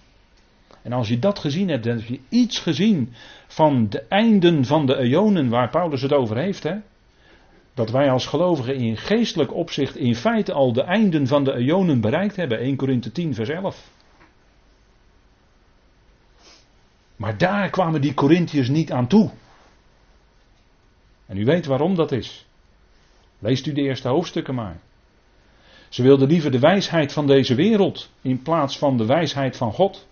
[0.83, 3.13] En als je dat gezien hebt, dan heb je iets gezien
[3.47, 6.63] van de einden van de eonen waar Paulus het over heeft.
[6.63, 6.77] Hè?
[7.75, 12.01] dat wij als gelovigen in geestelijk opzicht in feite al de einden van de eonen
[12.01, 12.59] bereikt hebben.
[12.59, 13.91] 1 Korinthe 10 vers 11.
[17.17, 19.31] Maar daar kwamen die Corinthiërs niet aan toe.
[21.27, 22.47] En u weet waarom dat is.
[23.39, 24.81] Leest u de eerste hoofdstukken maar.
[25.89, 30.07] Ze wilden liever de wijsheid van deze wereld in plaats van de wijsheid van God.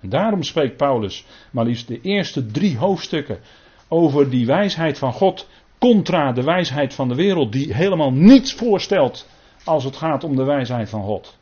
[0.00, 3.40] En daarom spreekt Paulus maar liefst de eerste drie hoofdstukken
[3.88, 9.28] over die wijsheid van God contra de wijsheid van de wereld, die helemaal niets voorstelt
[9.64, 11.38] als het gaat om de wijsheid van God.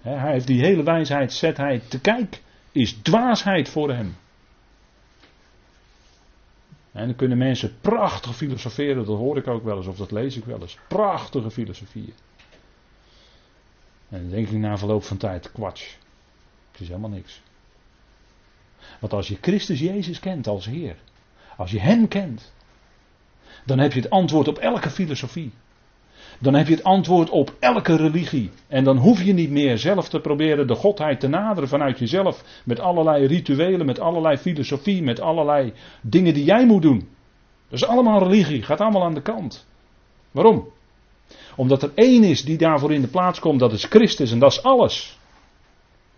[0.00, 2.42] Hij heeft die hele wijsheid, zet hij te kijk,
[2.72, 4.16] is dwaasheid voor hem.
[6.92, 10.36] En dan kunnen mensen prachtig filosoferen, dat hoor ik ook wel eens, of dat lees
[10.36, 10.78] ik wel eens.
[10.88, 12.14] Prachtige filosofieën.
[14.08, 15.96] En dan denk ik na verloop van tijd, kwats.
[16.70, 17.40] Het is helemaal niks.
[18.98, 20.96] Want als je Christus Jezus kent als Heer,
[21.56, 22.52] als je Hem kent,
[23.64, 25.52] dan heb je het antwoord op elke filosofie.
[26.38, 28.50] Dan heb je het antwoord op elke religie.
[28.68, 32.62] En dan hoef je niet meer zelf te proberen de godheid te naderen vanuit jezelf.
[32.64, 37.08] Met allerlei rituelen, met allerlei filosofie, met allerlei dingen die jij moet doen.
[37.68, 39.66] Dat is allemaal religie, gaat allemaal aan de kant.
[40.30, 40.68] Waarom?
[41.56, 44.52] Omdat er één is die daarvoor in de plaats komt, dat is Christus en dat
[44.52, 45.18] is alles.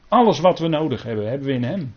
[0.09, 1.95] Alles wat we nodig hebben, hebben we in Hem.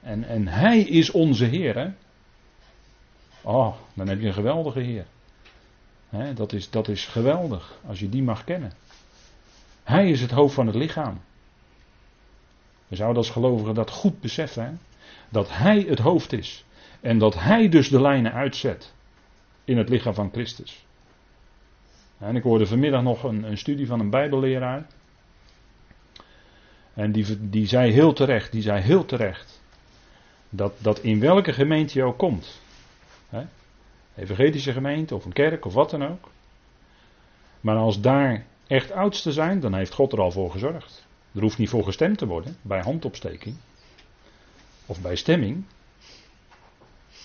[0.00, 1.94] En, en Hij is onze Heer.
[3.42, 5.06] Oh, dan heb je een geweldige Heer.
[6.34, 8.72] dat, is, dat is geweldig als je die mag kennen.
[9.82, 11.20] Hij is het hoofd van het lichaam.
[12.88, 14.80] We zouden als gelovigen dat goed beseffen.
[15.28, 16.64] Dat Hij het hoofd is.
[17.00, 18.92] En dat Hij dus de lijnen uitzet
[19.64, 20.86] in het lichaam van Christus.
[22.18, 24.86] En ik hoorde vanmiddag nog een, een studie van een Bijbelleraar.
[26.94, 29.60] En die, die zei heel terecht, die zei heel terecht.
[30.48, 32.61] Dat, dat in welke gemeente je ook komt.
[34.14, 36.30] Evangelische gemeente of een kerk of wat dan ook.
[37.60, 41.06] Maar als daar echt oudsten zijn, dan heeft God er al voor gezorgd.
[41.34, 43.56] Er hoeft niet voor gestemd te worden bij handopsteking.
[44.86, 45.64] Of bij stemming.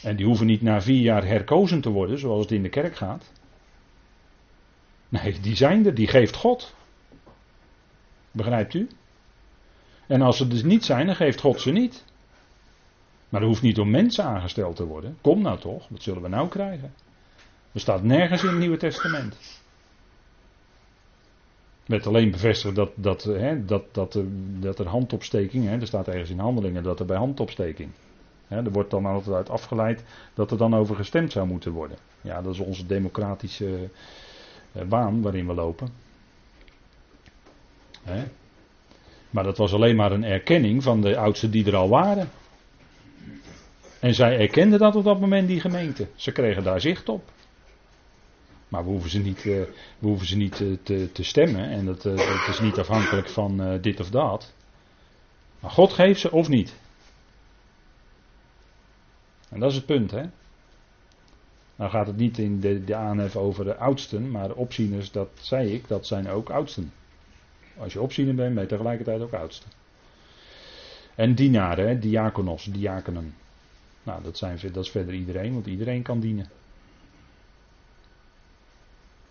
[0.03, 2.95] En die hoeven niet na vier jaar herkozen te worden, zoals het in de kerk
[2.95, 3.31] gaat.
[5.09, 6.75] Nee, die zijn er, die geeft God.
[8.31, 8.87] Begrijpt u?
[10.07, 12.03] En als ze dus niet zijn, dan geeft God ze niet.
[13.29, 15.17] Maar er hoeft niet door mensen aangesteld te worden.
[15.21, 16.93] Kom nou toch, wat zullen we nou krijgen?
[17.71, 19.61] Er staat nergens in het Nieuwe Testament.
[21.85, 24.19] Werd alleen bevestigd dat, dat, hè, dat, dat,
[24.59, 27.89] dat er handopsteking, hè, er staat ergens in handelingen dat er bij handopsteking.
[28.47, 30.03] Hè, er wordt dan altijd uit afgeleid
[30.33, 31.97] dat er dan over gestemd zou moeten worden.
[32.21, 33.89] Ja, dat is onze democratische
[34.71, 35.89] eh, waan waarin we lopen.
[38.03, 38.23] Hè?
[39.29, 42.29] Maar dat was alleen maar een erkenning van de oudsten die er al waren.
[43.99, 46.07] En zij erkenden dat op dat moment, die gemeente.
[46.15, 47.31] Ze kregen daar zicht op.
[48.67, 49.67] Maar we hoeven ze niet, we
[49.99, 51.69] hoeven ze niet uh, te, te, stemmen.
[51.69, 54.53] En dat, uh, is niet afhankelijk van dit of dat.
[55.59, 56.75] Maar God geeft ze of niet.
[59.49, 60.23] En dat is het punt, hè.
[61.75, 65.73] Nou gaat het niet in de, de aanhef over de oudsten, maar opzieners, dat zei
[65.73, 66.93] ik, dat zijn ook oudsten.
[67.77, 69.69] Als je opziener bent, ben je tegelijkertijd ook oudsten.
[71.15, 73.33] En dienaren, hè, diakonos, diakonen.
[74.07, 76.49] Nou, dat, zijn, is verder iedereen, want iedereen kan dienen.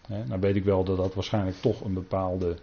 [0.06, 2.56] He, nou weet ik wel dat dat waarschijnlijk toch een bepaalde,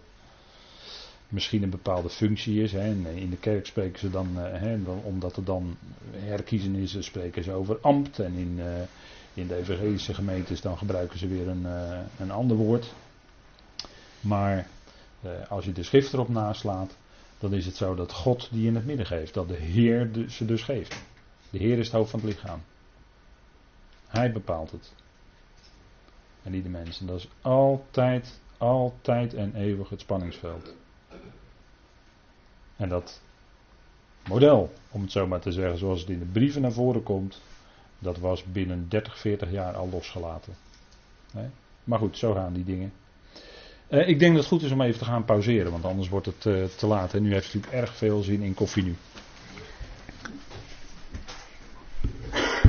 [1.28, 2.74] misschien een bepaalde functie is.
[2.74, 5.76] En in de kerk spreken ze dan, eh, omdat er dan
[6.10, 8.18] herkiezen is, spreken ze over ambt.
[8.18, 8.64] En in, uh,
[9.34, 11.66] in de evangelische gemeentes dan gebruiken ze weer een,
[12.18, 12.92] een ander woord.
[14.20, 14.66] Maar
[15.48, 16.96] als je de schrift erop naslaat,
[17.38, 19.34] dan is het zo dat God die in het midden geeft.
[19.34, 21.12] Dat de Heer ze dus geeft.
[21.54, 22.62] De Heer is het hoofd van het lichaam.
[24.06, 24.92] Hij bepaalt het.
[26.42, 27.06] En niet de mensen.
[27.06, 30.74] Dat is altijd, altijd en eeuwig het spanningsveld.
[32.76, 33.22] En dat
[34.28, 37.40] model, om het zo maar te zeggen, zoals het in de brieven naar voren komt,
[37.98, 40.54] dat was binnen 30, 40 jaar al losgelaten.
[41.84, 42.92] Maar goed, zo gaan die dingen.
[43.88, 46.26] Eh, ik denk dat het goed is om even te gaan pauzeren, want anders wordt
[46.26, 47.14] het uh, te laat.
[47.14, 48.96] En nu heeft u natuurlijk erg veel zin in koffie nu.